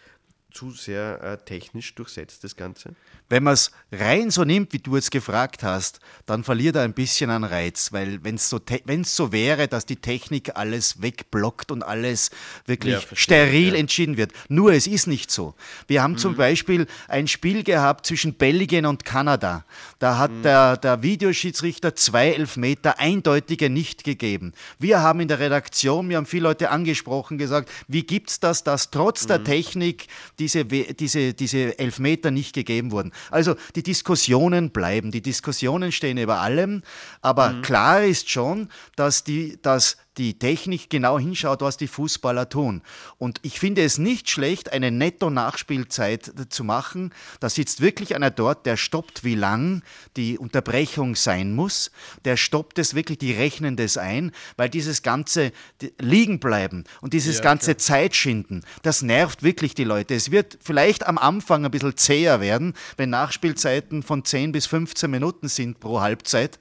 zu 0.52 0.70
sehr 0.70 1.22
äh, 1.22 1.38
technisch 1.44 1.94
durchsetzt, 1.94 2.42
das 2.42 2.56
Ganze? 2.56 2.94
Wenn 3.28 3.42
man 3.42 3.52
es 3.52 3.70
rein 3.92 4.30
so 4.30 4.44
nimmt, 4.44 4.72
wie 4.72 4.78
du 4.78 4.96
jetzt 4.96 5.10
gefragt 5.10 5.62
hast, 5.62 6.00
dann 6.24 6.44
verliert 6.44 6.76
er 6.76 6.82
ein 6.82 6.94
bisschen 6.94 7.28
an 7.28 7.44
Reiz, 7.44 7.92
weil 7.92 8.24
wenn 8.24 8.36
es 8.36 8.48
so, 8.48 8.58
so 9.04 9.32
wäre, 9.32 9.68
dass 9.68 9.84
die 9.84 9.96
Technik 9.96 10.56
alles 10.56 11.02
wegblockt 11.02 11.70
und 11.70 11.82
alles 11.82 12.30
wirklich 12.64 12.94
ja, 12.94 13.16
steril 13.16 13.74
ja. 13.74 13.80
entschieden 13.80 14.16
wird. 14.16 14.32
Nur 14.48 14.72
es 14.72 14.86
ist 14.86 15.06
nicht 15.06 15.30
so. 15.30 15.54
Wir 15.86 16.02
haben 16.02 16.12
mhm. 16.12 16.18
zum 16.18 16.36
Beispiel 16.36 16.86
ein 17.06 17.28
Spiel 17.28 17.62
gehabt 17.62 18.06
zwischen 18.06 18.32
Belgien 18.32 18.86
und 18.86 19.04
Kanada. 19.04 19.66
Da 19.98 20.16
hat 20.16 20.30
mhm. 20.30 20.42
der, 20.42 20.78
der 20.78 21.02
Videoschiedsrichter 21.02 21.94
zwei 21.94 22.32
Elfmeter 22.32 22.98
eindeutige 22.98 23.68
nicht 23.68 24.04
gegeben. 24.04 24.54
Wir 24.78 25.02
haben 25.02 25.20
in 25.20 25.28
der 25.28 25.38
Redaktion, 25.38 26.08
wir 26.08 26.16
haben 26.16 26.26
viele 26.26 26.44
Leute 26.44 26.70
angesprochen, 26.70 27.36
gesagt, 27.36 27.70
wie 27.88 28.04
gibt 28.04 28.30
es 28.30 28.40
das, 28.40 28.64
dass 28.64 28.90
trotz 28.90 29.24
mhm. 29.24 29.28
der 29.28 29.44
Technik 29.44 30.06
diese, 30.38 30.64
diese, 30.64 31.34
diese 31.34 31.78
Elfmeter 31.78 32.30
nicht 32.30 32.54
gegeben 32.54 32.90
wurden. 32.90 33.12
Also 33.30 33.56
die 33.74 33.82
Diskussionen 33.82 34.70
bleiben, 34.70 35.10
die 35.10 35.22
Diskussionen 35.22 35.92
stehen 35.92 36.18
über 36.18 36.40
allem, 36.40 36.82
aber 37.20 37.50
mhm. 37.50 37.62
klar 37.62 38.04
ist 38.04 38.30
schon, 38.30 38.68
dass, 38.96 39.24
die, 39.24 39.58
dass 39.62 39.96
die 40.18 40.38
Technik 40.38 40.90
genau 40.90 41.18
hinschaut, 41.18 41.60
was 41.60 41.76
die 41.76 41.86
Fußballer 41.86 42.48
tun. 42.48 42.82
Und 43.18 43.38
ich 43.42 43.60
finde 43.60 43.82
es 43.82 43.98
nicht 43.98 44.28
schlecht, 44.28 44.72
eine 44.72 44.90
Netto-Nachspielzeit 44.90 46.32
zu 46.50 46.64
machen. 46.64 47.12
Da 47.40 47.48
sitzt 47.48 47.80
wirklich 47.80 48.14
einer 48.14 48.30
dort, 48.30 48.66
der 48.66 48.76
stoppt, 48.76 49.24
wie 49.24 49.36
lang 49.36 49.82
die 50.16 50.36
Unterbrechung 50.38 51.14
sein 51.14 51.54
muss. 51.54 51.90
Der 52.24 52.36
stoppt 52.36 52.78
es 52.78 52.94
wirklich, 52.94 53.18
die 53.18 53.32
rechnen 53.32 53.76
das 53.76 53.96
ein, 53.96 54.32
weil 54.56 54.68
dieses 54.68 55.02
ganze 55.02 55.52
liegen 55.98 56.40
bleiben 56.40 56.84
und 57.00 57.12
dieses 57.12 57.38
ja, 57.38 57.44
ganze 57.44 57.74
klar. 57.74 57.78
Zeitschinden, 57.78 58.64
das 58.82 59.02
nervt 59.02 59.42
wirklich 59.42 59.74
die 59.74 59.84
Leute. 59.84 60.14
Es 60.14 60.30
wird 60.30 60.58
vielleicht 60.60 61.06
am 61.06 61.18
Anfang 61.18 61.64
ein 61.64 61.70
bisschen 61.70 61.96
zäher 61.96 62.40
werden, 62.40 62.74
wenn 62.96 63.10
Nachspielzeiten 63.10 64.02
von 64.02 64.24
10 64.24 64.52
bis 64.52 64.66
15 64.66 65.10
Minuten 65.10 65.48
sind 65.48 65.80
pro 65.80 66.00
Halbzeit. 66.00 66.58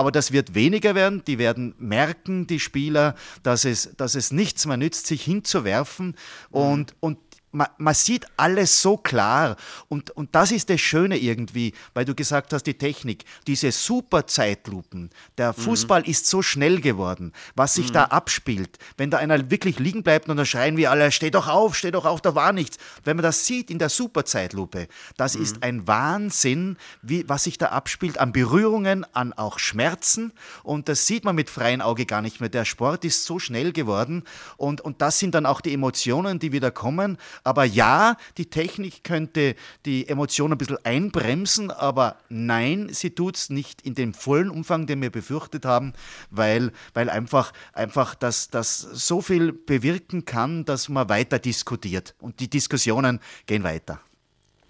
Aber 0.00 0.10
das 0.10 0.32
wird 0.32 0.54
weniger 0.54 0.94
werden. 0.94 1.22
Die 1.26 1.36
werden 1.36 1.74
merken, 1.76 2.46
die 2.46 2.58
Spieler, 2.58 3.14
dass 3.42 3.66
es, 3.66 3.94
dass 3.98 4.14
es 4.14 4.32
nichts 4.32 4.64
mehr 4.64 4.78
nützt, 4.78 5.06
sich 5.06 5.22
hinzuwerfen 5.22 6.16
und, 6.50 6.94
und 7.00 7.18
man, 7.52 7.66
man, 7.78 7.94
sieht 7.94 8.26
alles 8.36 8.80
so 8.80 8.96
klar 8.96 9.56
und, 9.88 10.10
und 10.12 10.34
das 10.34 10.52
ist 10.52 10.70
das 10.70 10.80
Schöne 10.80 11.18
irgendwie, 11.18 11.72
weil 11.94 12.04
du 12.04 12.14
gesagt 12.14 12.52
hast, 12.52 12.64
die 12.64 12.74
Technik, 12.74 13.24
diese 13.46 13.72
super 13.72 14.26
Zeitlupen, 14.26 15.10
der 15.36 15.48
mhm. 15.48 15.62
Fußball 15.62 16.02
mhm. 16.02 16.10
ist 16.10 16.26
so 16.26 16.42
schnell 16.42 16.80
geworden, 16.80 17.32
was 17.56 17.74
sich 17.74 17.88
mhm. 17.88 17.94
da 17.94 18.04
abspielt, 18.04 18.78
wenn 18.96 19.10
da 19.10 19.18
einer 19.18 19.50
wirklich 19.50 19.78
liegen 19.78 20.02
bleibt 20.02 20.28
und 20.28 20.36
dann 20.36 20.46
schreien 20.46 20.76
wir 20.76 20.90
alle, 20.90 21.10
steh 21.10 21.30
doch 21.30 21.48
auf, 21.48 21.76
steh 21.76 21.90
doch 21.90 22.04
auf, 22.04 22.20
da 22.20 22.34
war 22.34 22.52
nichts. 22.52 22.78
Wenn 23.04 23.16
man 23.16 23.24
das 23.24 23.46
sieht 23.46 23.70
in 23.70 23.78
der 23.78 23.88
Superzeitlupe, 23.88 24.86
das 25.16 25.36
mhm. 25.36 25.42
ist 25.42 25.62
ein 25.62 25.86
Wahnsinn, 25.86 26.76
wie, 27.02 27.28
was 27.28 27.44
sich 27.44 27.58
da 27.58 27.66
abspielt 27.66 28.18
an 28.18 28.32
Berührungen, 28.32 29.04
an 29.12 29.32
auch 29.32 29.58
Schmerzen 29.58 30.32
und 30.62 30.88
das 30.88 31.06
sieht 31.06 31.24
man 31.24 31.34
mit 31.34 31.50
freiem 31.50 31.80
Auge 31.80 32.06
gar 32.06 32.22
nicht 32.22 32.40
mehr. 32.40 32.48
Der 32.48 32.64
Sport 32.64 33.04
ist 33.04 33.24
so 33.24 33.38
schnell 33.38 33.72
geworden 33.72 34.22
und, 34.56 34.80
und 34.80 35.02
das 35.02 35.18
sind 35.18 35.34
dann 35.34 35.46
auch 35.46 35.60
die 35.60 35.74
Emotionen, 35.74 36.38
die 36.38 36.52
wieder 36.52 36.70
kommen 36.70 37.18
aber 37.44 37.64
ja, 37.64 38.16
die 38.36 38.46
Technik 38.46 39.04
könnte 39.04 39.54
die 39.84 40.08
Emotionen 40.08 40.54
ein 40.54 40.58
bisschen 40.58 40.84
einbremsen, 40.84 41.70
aber 41.70 42.18
nein, 42.28 42.88
sie 42.92 43.10
tut 43.10 43.36
es 43.36 43.50
nicht 43.50 43.82
in 43.82 43.94
dem 43.94 44.14
vollen 44.14 44.50
Umfang, 44.50 44.86
den 44.86 45.02
wir 45.02 45.10
befürchtet 45.10 45.64
haben, 45.64 45.92
weil, 46.30 46.72
weil 46.94 47.08
einfach, 47.10 47.52
einfach 47.72 48.14
das, 48.14 48.48
das 48.48 48.80
so 48.80 49.20
viel 49.20 49.52
bewirken 49.52 50.24
kann, 50.24 50.64
dass 50.64 50.88
man 50.88 51.08
weiter 51.08 51.38
diskutiert. 51.38 52.14
Und 52.20 52.40
die 52.40 52.48
Diskussionen 52.48 53.20
gehen 53.46 53.64
weiter. 53.64 54.00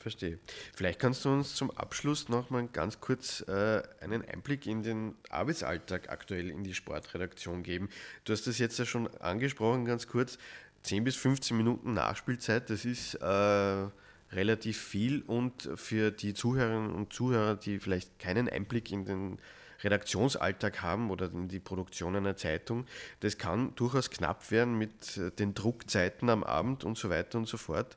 Verstehe. 0.00 0.38
Vielleicht 0.74 0.98
kannst 0.98 1.26
du 1.26 1.28
uns 1.28 1.54
zum 1.54 1.70
Abschluss 1.72 2.30
noch 2.30 2.48
mal 2.48 2.66
ganz 2.68 3.00
kurz 3.00 3.42
äh, 3.42 3.82
einen 4.00 4.24
Einblick 4.24 4.66
in 4.66 4.82
den 4.82 5.14
Arbeitsalltag 5.28 6.08
aktuell 6.08 6.48
in 6.48 6.64
die 6.64 6.72
Sportredaktion 6.72 7.62
geben. 7.62 7.90
Du 8.24 8.32
hast 8.32 8.46
das 8.46 8.56
jetzt 8.56 8.78
ja 8.78 8.86
schon 8.86 9.14
angesprochen, 9.18 9.84
ganz 9.84 10.06
kurz. 10.06 10.38
10 10.82 11.04
bis 11.04 11.16
15 11.16 11.56
Minuten 11.56 11.94
Nachspielzeit, 11.94 12.70
das 12.70 12.84
ist 12.84 13.14
äh, 13.14 13.86
relativ 14.32 14.80
viel 14.80 15.22
und 15.22 15.68
für 15.74 16.10
die 16.10 16.34
Zuhörerinnen 16.34 16.92
und 16.92 17.12
Zuhörer, 17.12 17.56
die 17.56 17.78
vielleicht 17.78 18.18
keinen 18.18 18.48
Einblick 18.48 18.92
in 18.92 19.04
den 19.04 19.38
Redaktionsalltag 19.82 20.82
haben 20.82 21.10
oder 21.10 21.30
in 21.32 21.48
die 21.48 21.58
Produktion 21.58 22.16
einer 22.16 22.36
Zeitung, 22.36 22.86
das 23.20 23.38
kann 23.38 23.74
durchaus 23.76 24.10
knapp 24.10 24.50
werden 24.50 24.76
mit 24.76 25.20
den 25.38 25.54
Druckzeiten 25.54 26.28
am 26.28 26.44
Abend 26.44 26.84
und 26.84 26.98
so 26.98 27.10
weiter 27.10 27.38
und 27.38 27.48
so 27.48 27.56
fort. 27.56 27.96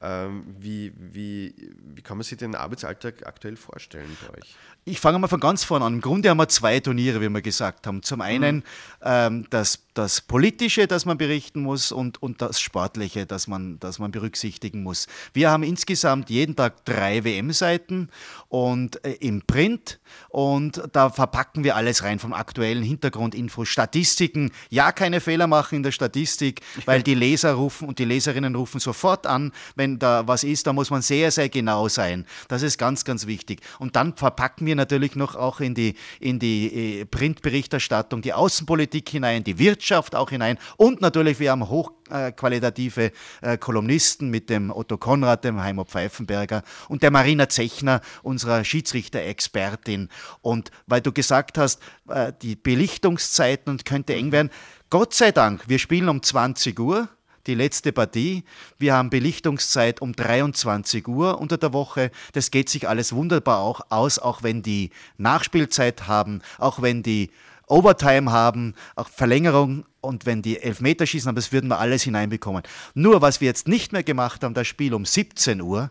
Ähm, 0.00 0.56
wie, 0.58 0.92
wie, 0.96 1.54
wie 1.94 2.02
kann 2.02 2.16
man 2.16 2.24
sich 2.24 2.38
den 2.38 2.54
Arbeitsalltag 2.54 3.26
aktuell 3.26 3.56
vorstellen 3.56 4.16
bei 4.22 4.38
euch? 4.38 4.56
Ich 4.84 4.98
fange 4.98 5.18
mal 5.18 5.28
von 5.28 5.40
ganz 5.40 5.62
vorne 5.62 5.84
an. 5.84 5.94
Im 5.94 6.00
Grunde 6.00 6.30
haben 6.30 6.38
wir 6.38 6.48
zwei 6.48 6.80
Turniere, 6.80 7.20
wie 7.20 7.28
wir 7.28 7.42
gesagt 7.42 7.86
haben. 7.86 8.02
Zum 8.02 8.20
einen 8.20 8.56
mhm. 8.56 8.62
ähm, 9.02 9.46
das, 9.50 9.84
das 10.00 10.22
Politische, 10.22 10.86
das 10.86 11.04
man 11.04 11.18
berichten 11.18 11.60
muss, 11.60 11.92
und, 11.92 12.22
und 12.22 12.40
das 12.40 12.58
Sportliche, 12.58 13.26
das 13.26 13.48
man, 13.48 13.78
das 13.80 13.98
man 13.98 14.10
berücksichtigen 14.10 14.82
muss. 14.82 15.08
Wir 15.34 15.50
haben 15.50 15.62
insgesamt 15.62 16.30
jeden 16.30 16.56
Tag 16.56 16.86
drei 16.86 17.22
WM-Seiten 17.22 18.08
und 18.48 19.04
äh, 19.04 19.12
im 19.20 19.42
Print 19.42 20.00
und 20.30 20.82
da 20.92 21.10
verpacken 21.10 21.64
wir 21.64 21.76
alles 21.76 22.02
rein 22.02 22.18
vom 22.18 22.32
aktuellen 22.32 22.82
Hintergrundinfo, 22.82 23.66
Statistiken. 23.66 24.52
Ja, 24.70 24.90
keine 24.90 25.20
Fehler 25.20 25.46
machen 25.46 25.76
in 25.76 25.82
der 25.82 25.92
Statistik, 25.92 26.62
weil 26.86 27.02
die 27.02 27.14
Leser 27.14 27.52
rufen 27.52 27.86
und 27.86 27.98
die 27.98 28.06
Leserinnen 28.06 28.54
rufen 28.54 28.80
sofort 28.80 29.26
an, 29.26 29.52
wenn 29.76 29.98
da 29.98 30.26
was 30.26 30.44
ist. 30.44 30.66
Da 30.66 30.72
muss 30.72 30.88
man 30.88 31.02
sehr, 31.02 31.30
sehr 31.30 31.50
genau 31.50 31.88
sein. 31.88 32.24
Das 32.48 32.62
ist 32.62 32.78
ganz, 32.78 33.04
ganz 33.04 33.26
wichtig. 33.26 33.60
Und 33.78 33.96
dann 33.96 34.16
verpacken 34.16 34.66
wir 34.66 34.76
natürlich 34.76 35.14
noch 35.14 35.36
auch 35.36 35.60
in 35.60 35.74
die, 35.74 35.94
in 36.20 36.38
die 36.38 37.00
äh, 37.00 37.04
Printberichterstattung 37.04 38.22
die 38.22 38.32
Außenpolitik 38.32 39.06
hinein, 39.10 39.44
die 39.44 39.58
Wirtschaft 39.58 39.89
auch 39.92 40.30
hinein 40.30 40.58
und 40.76 41.00
natürlich, 41.00 41.38
wir 41.40 41.50
haben 41.50 41.68
hochqualitative 41.68 43.12
äh, 43.42 43.58
Kolumnisten 43.58 44.30
mit 44.30 44.50
dem 44.50 44.70
Otto 44.70 44.98
Konrad, 44.98 45.44
dem 45.44 45.60
Heimo 45.60 45.84
Pfeifenberger 45.84 46.62
und 46.88 47.02
der 47.02 47.10
Marina 47.10 47.48
Zechner, 47.48 48.00
unserer 48.22 48.64
Schiedsrichter-Expertin. 48.64 50.08
Und 50.42 50.70
weil 50.86 51.00
du 51.00 51.12
gesagt 51.12 51.58
hast, 51.58 51.80
äh, 52.08 52.32
die 52.42 52.56
Belichtungszeiten 52.56 53.78
könnte 53.84 54.14
eng 54.14 54.32
werden, 54.32 54.50
Gott 54.90 55.14
sei 55.14 55.32
Dank, 55.32 55.68
wir 55.68 55.78
spielen 55.78 56.08
um 56.08 56.22
20 56.22 56.78
Uhr 56.80 57.08
die 57.46 57.54
letzte 57.54 57.92
Partie. 57.92 58.44
Wir 58.78 58.94
haben 58.94 59.10
Belichtungszeit 59.10 60.00
um 60.02 60.14
23 60.14 61.06
Uhr 61.08 61.40
unter 61.40 61.58
der 61.58 61.72
Woche. 61.72 62.10
Das 62.32 62.50
geht 62.50 62.68
sich 62.68 62.88
alles 62.88 63.12
wunderbar 63.12 63.58
auch 63.58 63.80
aus, 63.88 64.18
auch 64.18 64.42
wenn 64.42 64.62
die 64.62 64.90
Nachspielzeit 65.16 66.06
haben, 66.06 66.42
auch 66.58 66.82
wenn 66.82 67.02
die 67.02 67.30
Overtime 67.70 68.30
haben, 68.32 68.74
auch 68.96 69.08
Verlängerung 69.08 69.84
und 70.00 70.26
wenn 70.26 70.42
die 70.42 70.60
Elfmeterschießen 70.60 71.28
haben, 71.28 71.36
das 71.36 71.52
würden 71.52 71.68
wir 71.68 71.78
alles 71.78 72.02
hineinbekommen. 72.02 72.62
Nur 72.94 73.22
was 73.22 73.40
wir 73.40 73.46
jetzt 73.46 73.68
nicht 73.68 73.92
mehr 73.92 74.02
gemacht 74.02 74.42
haben, 74.44 74.54
das 74.54 74.66
Spiel 74.66 74.94
um 74.94 75.04
17 75.04 75.60
Uhr, 75.60 75.90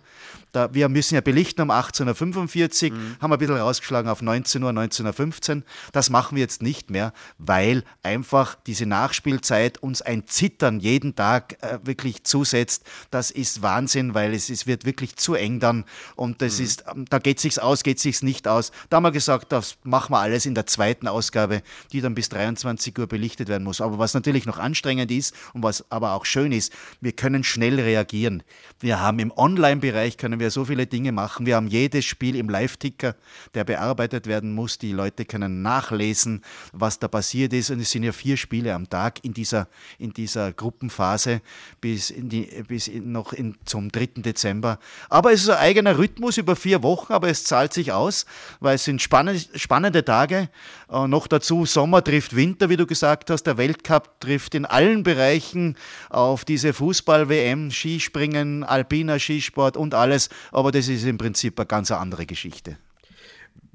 da, 0.51 0.73
wir 0.73 0.89
müssen 0.89 1.13
ja 1.13 1.21
belichten 1.21 1.61
um 1.61 1.69
18.45 1.69 2.91
Uhr, 2.91 2.97
mhm. 2.97 3.15
haben 3.21 3.29
wir 3.29 3.35
ein 3.35 3.39
bisschen 3.39 3.57
rausgeschlagen 3.57 4.09
auf 4.09 4.21
19 4.21 4.63
Uhr, 4.63 4.71
19.15 4.71 5.57
Uhr. 5.57 5.63
Das 5.91 6.09
machen 6.09 6.35
wir 6.35 6.41
jetzt 6.41 6.63
nicht 6.63 6.89
mehr, 6.89 7.13
weil 7.37 7.83
einfach 8.01 8.55
diese 8.55 8.87
Nachspielzeit 8.87 9.77
uns 9.77 10.01
ein 10.01 10.25
Zittern 10.25 10.79
jeden 10.79 11.15
Tag 11.15 11.61
äh, 11.61 11.79
wirklich 11.83 12.23
zusetzt. 12.23 12.83
Das 13.11 13.29
ist 13.29 13.61
Wahnsinn, 13.61 14.15
weil 14.15 14.33
es, 14.33 14.49
es 14.49 14.65
wird 14.65 14.85
wirklich 14.85 15.17
zu 15.17 15.35
eng 15.35 15.59
dann 15.59 15.85
und 16.15 16.41
das 16.41 16.57
mhm. 16.57 16.65
ist, 16.65 16.83
ähm, 16.91 17.05
da 17.09 17.19
geht 17.19 17.37
es 17.37 17.43
sich 17.43 17.61
aus, 17.61 17.83
geht 17.83 17.97
es 17.97 18.03
sich 18.03 18.23
nicht 18.23 18.47
aus. 18.47 18.71
Da 18.89 18.97
haben 18.97 19.03
wir 19.03 19.11
gesagt, 19.11 19.51
das 19.51 19.77
machen 19.83 20.13
wir 20.13 20.19
alles 20.19 20.47
in 20.47 20.55
der 20.55 20.65
zweiten 20.65 21.07
Ausgabe, 21.07 21.61
die 21.91 22.01
dann 22.01 22.15
bis 22.15 22.29
23 22.29 22.97
Uhr 22.97 23.05
belichtet 23.05 23.49
werden 23.49 23.63
muss. 23.63 23.81
Aber 23.81 23.98
was 23.99 24.13
natürlich 24.13 24.45
noch 24.45 24.57
anstrengend 24.57 25.11
ist 25.11 25.35
und 25.53 25.63
was 25.63 25.89
aber 25.91 26.13
auch 26.13 26.25
schön 26.25 26.51
ist, 26.51 26.73
wir 27.01 27.11
können 27.11 27.43
schnell 27.43 27.79
reagieren. 27.79 28.43
Wir 28.79 29.01
haben 29.01 29.19
im 29.19 29.31
Online-Bereich 29.35 30.17
können 30.17 30.39
wir 30.39 30.51
so 30.51 30.65
viele 30.65 30.87
Dinge 30.87 31.11
machen. 31.11 31.45
Wir 31.45 31.55
haben 31.57 31.67
jedes 31.67 32.05
Spiel 32.05 32.35
im 32.35 32.49
Live-Ticker, 32.49 33.15
der 33.53 33.63
bearbeitet 33.65 34.25
werden 34.27 34.53
muss. 34.53 34.77
Die 34.77 34.93
Leute 34.93 35.25
können 35.25 35.61
nachlesen, 35.61 36.43
was 36.71 36.97
da 36.97 37.07
passiert 37.09 37.51
ist. 37.51 37.71
Und 37.71 37.81
es 37.81 37.91
sind 37.91 38.03
ja 38.03 38.13
vier 38.13 38.37
Spiele 38.37 38.73
am 38.73 38.89
Tag 38.89 39.23
in 39.23 39.33
dieser, 39.33 39.67
in 39.97 40.13
dieser 40.13 40.53
Gruppenphase 40.53 41.41
bis, 41.81 42.09
in 42.09 42.29
die, 42.29 42.45
bis 42.67 42.87
in, 42.87 43.11
noch 43.11 43.33
in, 43.33 43.57
zum 43.65 43.91
3. 43.91 44.07
Dezember. 44.17 44.79
Aber 45.09 45.33
es 45.33 45.41
ist 45.41 45.49
ein 45.49 45.57
eigener 45.57 45.97
Rhythmus 45.97 46.37
über 46.37 46.55
vier 46.55 46.81
Wochen, 46.83 47.11
aber 47.11 47.27
es 47.27 47.43
zahlt 47.43 47.73
sich 47.73 47.91
aus, 47.91 48.25
weil 48.61 48.75
es 48.75 48.85
sind 48.85 49.01
spannend, 49.01 49.49
spannende 49.55 50.05
Tage. 50.05 50.49
Äh, 50.89 51.07
noch 51.07 51.27
dazu 51.27 51.65
Sommer 51.65 52.03
trifft 52.03 52.35
Winter, 52.35 52.69
wie 52.69 52.77
du 52.77 52.85
gesagt 52.85 53.29
hast. 53.29 53.43
Der 53.43 53.57
Weltcup 53.57 53.88
trifft 53.89 54.55
in 54.55 54.65
allen 54.65 55.03
Bereichen 55.03 55.75
auf 56.09 56.45
diese 56.45 56.73
Fußball-WM, 56.73 57.71
Skispringen, 57.71 58.63
alpiner 58.63 59.19
Skisport 59.19 59.77
und 59.77 59.93
alles. 59.93 60.29
Aber 60.51 60.71
das 60.71 60.87
ist 60.87 61.05
im 61.05 61.17
Prinzip 61.17 61.59
eine 61.59 61.67
ganz 61.67 61.91
andere 61.91 62.25
Geschichte. 62.25 62.77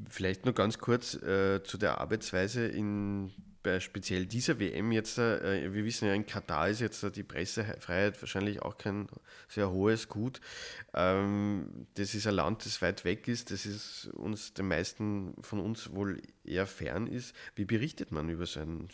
Vielleicht 0.08 0.44
nur 0.44 0.54
ganz 0.54 0.78
kurz 0.78 1.14
äh, 1.14 1.62
zu 1.64 1.76
der 1.78 2.00
Arbeitsweise 2.00 2.66
in 2.66 3.32
bei 3.64 3.80
speziell 3.80 4.26
dieser 4.26 4.60
WM 4.60 4.92
jetzt, 4.92 5.18
äh, 5.18 5.72
wir 5.72 5.84
wissen 5.84 6.06
ja, 6.06 6.14
in 6.14 6.26
Katar 6.26 6.68
ist 6.68 6.80
jetzt 6.80 7.04
die 7.16 7.22
Pressefreiheit 7.24 8.20
wahrscheinlich 8.22 8.62
auch 8.62 8.78
kein 8.78 9.08
sehr 9.48 9.70
hohes 9.70 10.08
Gut. 10.08 10.40
Ähm, 10.92 11.86
das 11.94 12.14
ist 12.14 12.28
ein 12.28 12.34
Land, 12.34 12.64
das 12.64 12.80
weit 12.82 13.04
weg 13.04 13.26
ist, 13.26 13.50
das 13.50 13.66
ist 13.66 14.10
uns 14.12 14.52
den 14.54 14.68
meisten 14.68 15.34
von 15.40 15.58
uns 15.58 15.92
wohl 15.92 16.20
eher 16.44 16.66
fern 16.66 17.08
ist. 17.08 17.34
Wie 17.56 17.64
berichtet 17.64 18.12
man 18.12 18.28
über 18.28 18.46
so 18.46 18.60
ein 18.60 18.88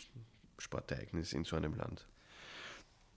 Sportereignis 0.61 1.33
in 1.33 1.43
so 1.43 1.55
einem 1.55 1.75
Land? 1.75 2.07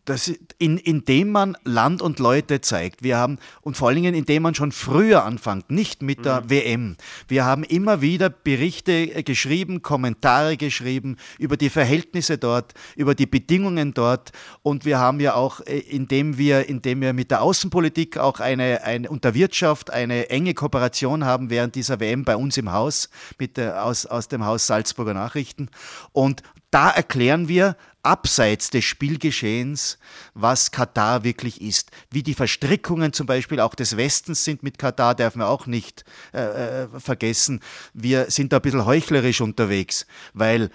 Das, 0.05 0.33
in, 0.59 0.79
indem 0.79 1.31
man 1.31 1.57
Land 1.65 2.03
und 2.03 2.19
Leute 2.19 2.61
zeigt. 2.61 3.03
Wir 3.03 3.17
haben, 3.17 3.39
und 3.63 3.77
vor 3.77 3.89
allen 3.89 3.97
Dingen, 3.97 4.15
indem 4.15 4.43
man 4.43 4.55
schon 4.55 4.73
früher 4.73 5.25
anfängt, 5.25 5.71
nicht 5.71 6.03
mit 6.03 6.25
der 6.25 6.43
mhm. 6.43 6.51
WM. 6.51 6.97
Wir 7.29 7.45
haben 7.45 7.65
immer 7.65 8.01
wieder 8.01 8.29
Berichte 8.29 8.93
äh, 8.93 9.23
geschrieben, 9.23 9.83
Kommentare 9.83 10.57
geschrieben 10.57 11.17
über 11.39 11.57
die 11.57 11.71
Verhältnisse 11.71 12.39
dort, 12.39 12.75
über 12.97 13.15
die 13.15 13.27
Bedingungen 13.27 13.95
dort. 13.95 14.33
Und 14.63 14.85
wir 14.85 14.99
haben 14.99 15.21
ja 15.21 15.35
auch, 15.35 15.61
äh, 15.61 15.79
indem 15.79 16.37
wir, 16.37 16.69
indem 16.69 17.01
wir 17.01 17.13
mit 17.13 17.31
der 17.31 17.43
Außenpolitik 17.43 18.19
auch 18.19 18.41
eine, 18.41 18.83
eine 18.85 19.09
und 19.09 19.25
der 19.25 19.35
Wirtschaft 19.35 19.93
eine 19.93 20.29
enge 20.29 20.55
Kooperation 20.55 21.25
haben 21.25 21.51
während 21.51 21.75
dieser 21.75 22.01
WM 22.01 22.25
bei 22.25 22.37
uns 22.37 22.57
im 22.57 22.73
Haus, 22.73 23.09
mit 23.39 23.57
der, 23.57 23.85
aus, 23.85 24.07
aus 24.07 24.29
dem 24.29 24.45
Haus 24.45 24.67
Salzburger 24.67 25.15
Nachrichten. 25.15 25.71
Und 26.13 26.43
da 26.71 26.91
erklären 26.91 27.49
wir 27.49 27.77
abseits 28.05 28.71
des 28.71 28.85
Spielgeschehens, 28.85 29.99
was 30.35 30.71
Katar 30.71 31.25
wirklich 31.25 31.61
ist. 31.61 31.91
Wie 32.11 32.23
die 32.23 32.35
Verstrickungen 32.35 33.13
zum 33.13 33.27
Beispiel 33.27 33.61
auch 33.61 33.75
des 33.75 33.97
Westens 33.97 34.45
sind 34.45 34.63
mit 34.63 34.79
Katar, 34.79 35.15
dürfen 35.15 35.41
wir 35.41 35.49
auch 35.49 35.67
nicht 35.67 36.05
äh, 36.33 36.83
äh 36.83 36.89
vergessen. 36.99 37.61
Wir 37.93 38.31
sind 38.31 38.53
da 38.53 38.57
ein 38.57 38.63
bisschen 38.63 38.87
heuchlerisch 38.87 39.41
unterwegs, 39.41 40.07
weil 40.33 40.71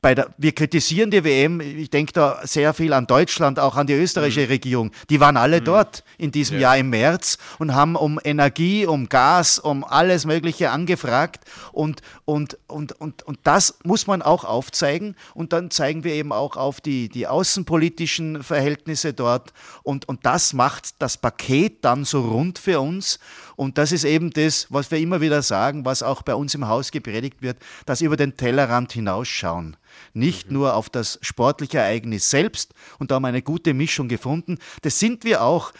bei 0.00 0.14
der, 0.14 0.32
wir 0.38 0.52
kritisieren 0.52 1.10
die 1.10 1.24
WM, 1.24 1.60
ich 1.60 1.90
denke 1.90 2.12
da 2.12 2.40
sehr 2.44 2.72
viel 2.72 2.92
an 2.92 3.08
Deutschland, 3.08 3.58
auch 3.58 3.74
an 3.74 3.88
die 3.88 3.94
österreichische 3.94 4.42
mhm. 4.42 4.52
Regierung. 4.52 4.90
Die 5.10 5.18
waren 5.18 5.36
alle 5.36 5.60
mhm. 5.60 5.64
dort 5.64 6.04
in 6.18 6.30
diesem 6.30 6.56
ja. 6.56 6.62
Jahr 6.62 6.78
im 6.78 6.90
März 6.90 7.38
und 7.58 7.74
haben 7.74 7.96
um 7.96 8.20
Energie, 8.22 8.86
um 8.86 9.08
Gas, 9.08 9.58
um 9.58 9.82
alles 9.82 10.24
Mögliche 10.24 10.70
angefragt. 10.70 11.44
Und, 11.72 12.02
und, 12.24 12.58
und, 12.68 12.92
und, 13.00 13.24
und 13.24 13.38
das 13.42 13.78
muss 13.82 14.06
man 14.06 14.22
auch 14.22 14.44
aufzeigen. 14.44 15.16
Und 15.34 15.52
dann 15.52 15.72
zeigen 15.72 16.04
wir 16.04 16.12
eben 16.12 16.32
auch 16.32 16.56
auf 16.56 16.80
die, 16.80 17.08
die 17.08 17.26
außenpolitischen 17.26 18.44
Verhältnisse 18.44 19.12
dort. 19.12 19.52
Und, 19.82 20.08
und 20.08 20.24
das 20.24 20.52
macht 20.52 21.02
das 21.02 21.16
Paket 21.16 21.84
dann 21.84 22.04
so 22.04 22.20
rund 22.20 22.60
für 22.60 22.80
uns. 22.80 23.18
Und 23.58 23.76
das 23.76 23.90
ist 23.90 24.04
eben 24.04 24.30
das, 24.30 24.68
was 24.70 24.92
wir 24.92 24.98
immer 24.98 25.20
wieder 25.20 25.42
sagen, 25.42 25.84
was 25.84 26.04
auch 26.04 26.22
bei 26.22 26.36
uns 26.36 26.54
im 26.54 26.68
Haus 26.68 26.92
gepredigt 26.92 27.42
wird, 27.42 27.58
dass 27.86 28.00
über 28.00 28.16
den 28.16 28.36
Tellerrand 28.36 28.92
hinausschauen. 28.92 29.76
Nicht 30.14 30.46
mhm. 30.46 30.52
nur 30.52 30.74
auf 30.74 30.88
das 30.88 31.18
sportliche 31.22 31.78
Ereignis 31.78 32.30
selbst. 32.30 32.72
Und 33.00 33.10
da 33.10 33.16
haben 33.16 33.24
wir 33.24 33.28
eine 33.28 33.42
gute 33.42 33.74
Mischung 33.74 34.06
gefunden. 34.06 34.58
Das 34.82 35.00
sind 35.00 35.24
wir 35.24 35.42
auch 35.42 35.72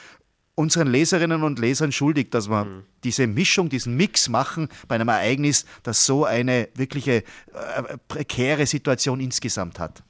unseren 0.57 0.89
Leserinnen 0.89 1.45
und 1.45 1.61
Lesern 1.61 1.93
schuldig, 1.93 2.33
dass 2.33 2.51
wir 2.51 2.65
mhm. 2.65 2.83
diese 3.05 3.29
Mischung, 3.29 3.69
diesen 3.69 3.97
Mix 3.97 4.29
machen 4.29 4.69
bei 4.89 4.97
einem 4.97 5.07
Ereignis, 5.07 5.65
das 5.85 6.05
so 6.05 6.25
eine 6.25 6.69
wirkliche 6.75 7.23
äh, 7.55 7.97
prekäre 8.09 8.67
Situation 8.67 9.21
insgesamt 9.21 9.79
hat. 9.79 10.03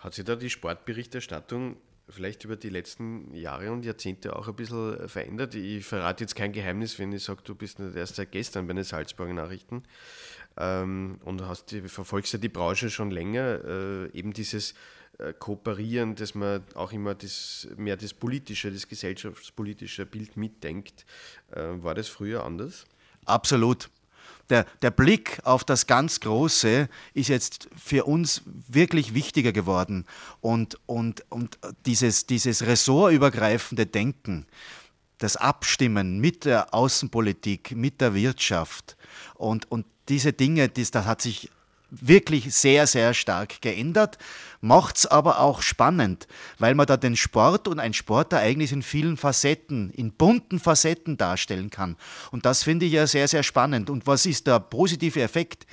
Hat 0.00 0.12
sich 0.12 0.26
da 0.26 0.36
die 0.36 0.50
Sportberichterstattung 0.50 1.76
vielleicht 2.08 2.44
über 2.44 2.56
die 2.56 2.68
letzten 2.68 3.34
Jahre 3.34 3.72
und 3.72 3.84
Jahrzehnte 3.84 4.36
auch 4.36 4.48
ein 4.48 4.54
bisschen 4.54 5.08
verändert. 5.08 5.54
Ich 5.54 5.84
verrate 5.84 6.24
jetzt 6.24 6.36
kein 6.36 6.52
Geheimnis, 6.52 6.98
wenn 6.98 7.12
ich 7.12 7.24
sage, 7.24 7.42
du 7.44 7.54
bist 7.54 7.78
nicht 7.78 7.96
erst 7.96 8.16
seit 8.16 8.32
gestern 8.32 8.66
bei 8.66 8.74
den 8.74 8.84
Salzburger 8.84 9.34
Nachrichten 9.34 9.82
ähm, 10.56 11.18
und 11.24 11.42
hast 11.46 11.72
die, 11.72 11.82
verfolgst 11.82 12.32
ja 12.32 12.38
die 12.38 12.48
Branche 12.48 12.90
schon 12.90 13.10
länger. 13.10 13.64
Äh, 13.64 14.18
eben 14.18 14.32
dieses 14.32 14.74
äh, 15.18 15.32
Kooperieren, 15.32 16.14
dass 16.14 16.34
man 16.34 16.62
auch 16.74 16.92
immer 16.92 17.14
das, 17.14 17.68
mehr 17.76 17.96
das 17.96 18.14
politische, 18.14 18.70
das 18.70 18.86
gesellschaftspolitische 18.86 20.06
Bild 20.06 20.36
mitdenkt. 20.36 21.06
Äh, 21.50 21.82
war 21.82 21.94
das 21.94 22.08
früher 22.08 22.44
anders? 22.44 22.86
Absolut 23.24 23.90
der, 24.50 24.64
der 24.82 24.90
Blick 24.90 25.40
auf 25.44 25.64
das 25.64 25.86
ganz 25.86 26.20
Große 26.20 26.88
ist 27.14 27.28
jetzt 27.28 27.68
für 27.76 28.04
uns 28.04 28.42
wirklich 28.46 29.14
wichtiger 29.14 29.52
geworden. 29.52 30.06
Und, 30.40 30.78
und, 30.86 31.24
und 31.30 31.58
dieses, 31.84 32.26
dieses 32.26 32.66
ressortübergreifende 32.66 33.86
Denken, 33.86 34.46
das 35.18 35.36
Abstimmen 35.36 36.20
mit 36.20 36.44
der 36.44 36.74
Außenpolitik, 36.74 37.74
mit 37.74 38.00
der 38.00 38.14
Wirtschaft 38.14 38.96
und, 39.34 39.70
und 39.70 39.86
diese 40.08 40.32
Dinge, 40.32 40.68
das, 40.68 40.90
das 40.90 41.06
hat 41.06 41.22
sich 41.22 41.50
wirklich 41.90 42.54
sehr, 42.54 42.86
sehr 42.86 43.14
stark 43.14 43.60
geändert, 43.62 44.18
macht 44.60 44.96
es 44.96 45.06
aber 45.06 45.40
auch 45.40 45.62
spannend, 45.62 46.26
weil 46.58 46.74
man 46.74 46.86
da 46.86 46.96
den 46.96 47.16
Sport 47.16 47.68
und 47.68 47.78
ein 47.78 47.94
Sportereignis 47.94 48.72
in 48.72 48.82
vielen 48.82 49.16
Facetten, 49.16 49.90
in 49.90 50.12
bunten 50.12 50.58
Facetten 50.58 51.16
darstellen 51.16 51.70
kann. 51.70 51.96
Und 52.30 52.46
das 52.46 52.62
finde 52.62 52.86
ich 52.86 52.92
ja 52.92 53.06
sehr, 53.06 53.28
sehr 53.28 53.42
spannend. 53.42 53.90
Und 53.90 54.06
was 54.06 54.26
ist 54.26 54.46
der 54.46 54.60
positive 54.60 55.22
Effekt? 55.22 55.66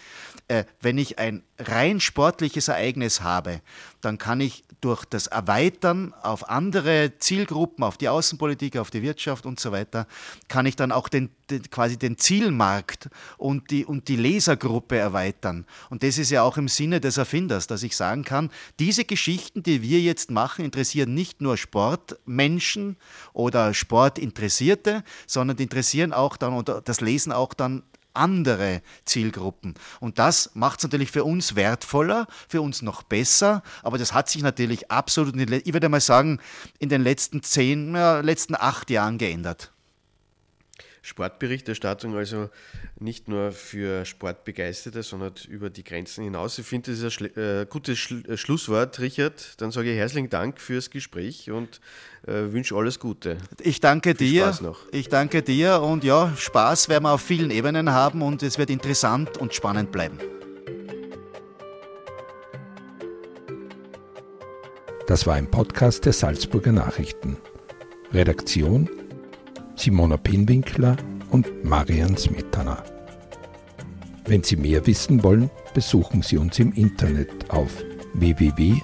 Äh, 0.47 0.65
wenn 0.81 0.97
ich 0.97 1.19
ein 1.19 1.43
rein 1.59 1.99
sportliches 1.99 2.67
Ereignis 2.67 3.21
habe, 3.21 3.61
dann 4.01 4.17
kann 4.17 4.41
ich 4.41 4.63
durch 4.81 5.05
das 5.05 5.27
Erweitern 5.27 6.13
auf 6.21 6.49
andere 6.49 7.13
Zielgruppen, 7.19 7.85
auf 7.85 7.97
die 7.97 8.09
Außenpolitik, 8.09 8.75
auf 8.75 8.91
die 8.91 9.01
Wirtschaft 9.01 9.45
und 9.45 9.59
so 9.59 9.71
weiter, 9.71 10.07
kann 10.49 10.65
ich 10.65 10.75
dann 10.75 10.91
auch 10.91 11.07
den, 11.07 11.29
den, 11.49 11.69
quasi 11.69 11.97
den 11.97 12.17
Zielmarkt 12.17 13.09
und 13.37 13.71
die, 13.71 13.85
und 13.85 14.09
die 14.09 14.17
Lesergruppe 14.17 14.97
erweitern. 14.97 15.65
Und 15.89 16.03
das 16.03 16.17
ist 16.17 16.31
ja 16.31 16.43
auch 16.43 16.57
im 16.57 16.67
Sinne 16.67 16.99
des 16.99 17.17
Erfinders, 17.17 17.67
dass 17.67 17.83
ich 17.83 17.95
sagen 17.95 18.23
kann, 18.25 18.49
diese 18.79 19.05
Geschichten, 19.05 19.63
die 19.63 19.81
wir 19.81 20.01
jetzt 20.01 20.31
machen, 20.31 20.65
interessieren 20.65 21.13
nicht 21.13 21.39
nur 21.39 21.55
Sportmenschen 21.55 22.97
oder 23.31 23.73
Sportinteressierte, 23.73 25.03
sondern 25.27 25.57
interessieren 25.57 26.11
auch 26.11 26.35
dann 26.35 26.53
oder 26.53 26.81
das 26.81 26.99
lesen 26.99 27.31
auch 27.31 27.53
dann 27.53 27.83
andere 28.13 28.81
Zielgruppen. 29.05 29.75
Und 29.99 30.19
das 30.19 30.51
macht 30.53 30.79
es 30.79 30.83
natürlich 30.83 31.11
für 31.11 31.23
uns 31.23 31.55
wertvoller, 31.55 32.27
für 32.47 32.61
uns 32.61 32.81
noch 32.81 33.03
besser, 33.03 33.63
aber 33.81 33.97
das 33.97 34.13
hat 34.13 34.29
sich 34.29 34.41
natürlich 34.41 34.91
absolut, 34.91 35.35
ich 35.37 35.73
würde 35.73 35.89
mal 35.89 36.01
sagen, 36.01 36.39
in 36.79 36.89
den 36.89 37.03
letzten 37.03 37.43
zehn, 37.43 37.95
ja, 37.95 38.19
letzten 38.19 38.55
acht 38.55 38.89
Jahren 38.89 39.17
geändert. 39.17 39.71
Sportberichterstattung 41.03 42.15
also 42.15 42.49
nicht 42.97 43.27
nur 43.27 43.51
für 43.51 44.05
Sportbegeisterte, 44.05 45.03
sondern 45.03 45.33
über 45.49 45.69
die 45.69 45.83
Grenzen 45.83 46.23
hinaus. 46.23 46.57
Ich 46.57 46.65
finde, 46.65 46.91
das 46.91 47.01
ist 47.01 47.21
ein 47.21 47.35
äh, 47.35 47.65
gutes 47.69 47.99
Schl 47.99 48.25
äh, 48.25 48.37
Schlusswort, 48.37 48.99
Richard. 49.01 49.61
Dann 49.61 49.71
sage 49.71 49.91
ich 49.91 49.97
herzlichen 49.97 50.29
Dank 50.29 50.61
fürs 50.61 50.89
Gespräch 50.89 51.51
und 51.51 51.81
äh, 52.25 52.53
wünsche 52.53 52.75
alles 52.75 52.99
Gute. 52.99 53.37
Ich 53.59 53.81
danke 53.81 54.15
Viel 54.15 54.29
dir. 54.29 54.43
Spaß 54.43 54.61
noch. 54.61 54.79
Ich 54.93 55.09
danke 55.09 55.41
dir 55.41 55.81
und 55.81 56.05
ja, 56.05 56.33
Spaß 56.37 56.87
werden 56.87 57.03
wir 57.03 57.11
auf 57.11 57.21
vielen 57.21 57.51
Ebenen 57.51 57.91
haben 57.91 58.21
und 58.21 58.41
es 58.41 58.57
wird 58.57 58.69
interessant 58.69 59.37
und 59.37 59.53
spannend 59.53 59.91
bleiben. 59.91 60.19
Das 65.05 65.27
war 65.27 65.35
ein 65.35 65.51
Podcast 65.51 66.05
der 66.05 66.13
Salzburger 66.13 66.71
Nachrichten. 66.71 67.35
Redaktion 68.13 68.89
Simona 69.75 70.17
Pinwinkler 70.17 70.97
und 71.31 71.63
Marian 71.63 72.15
Smetana. 72.17 72.83
Wenn 74.25 74.43
Sie 74.43 74.55
mehr 74.55 74.85
wissen 74.87 75.23
wollen, 75.23 75.49
besuchen 75.73 76.21
Sie 76.21 76.37
uns 76.37 76.59
im 76.59 76.71
Internet 76.73 77.49
auf 77.49 77.83
www.sn.at. 78.13 78.83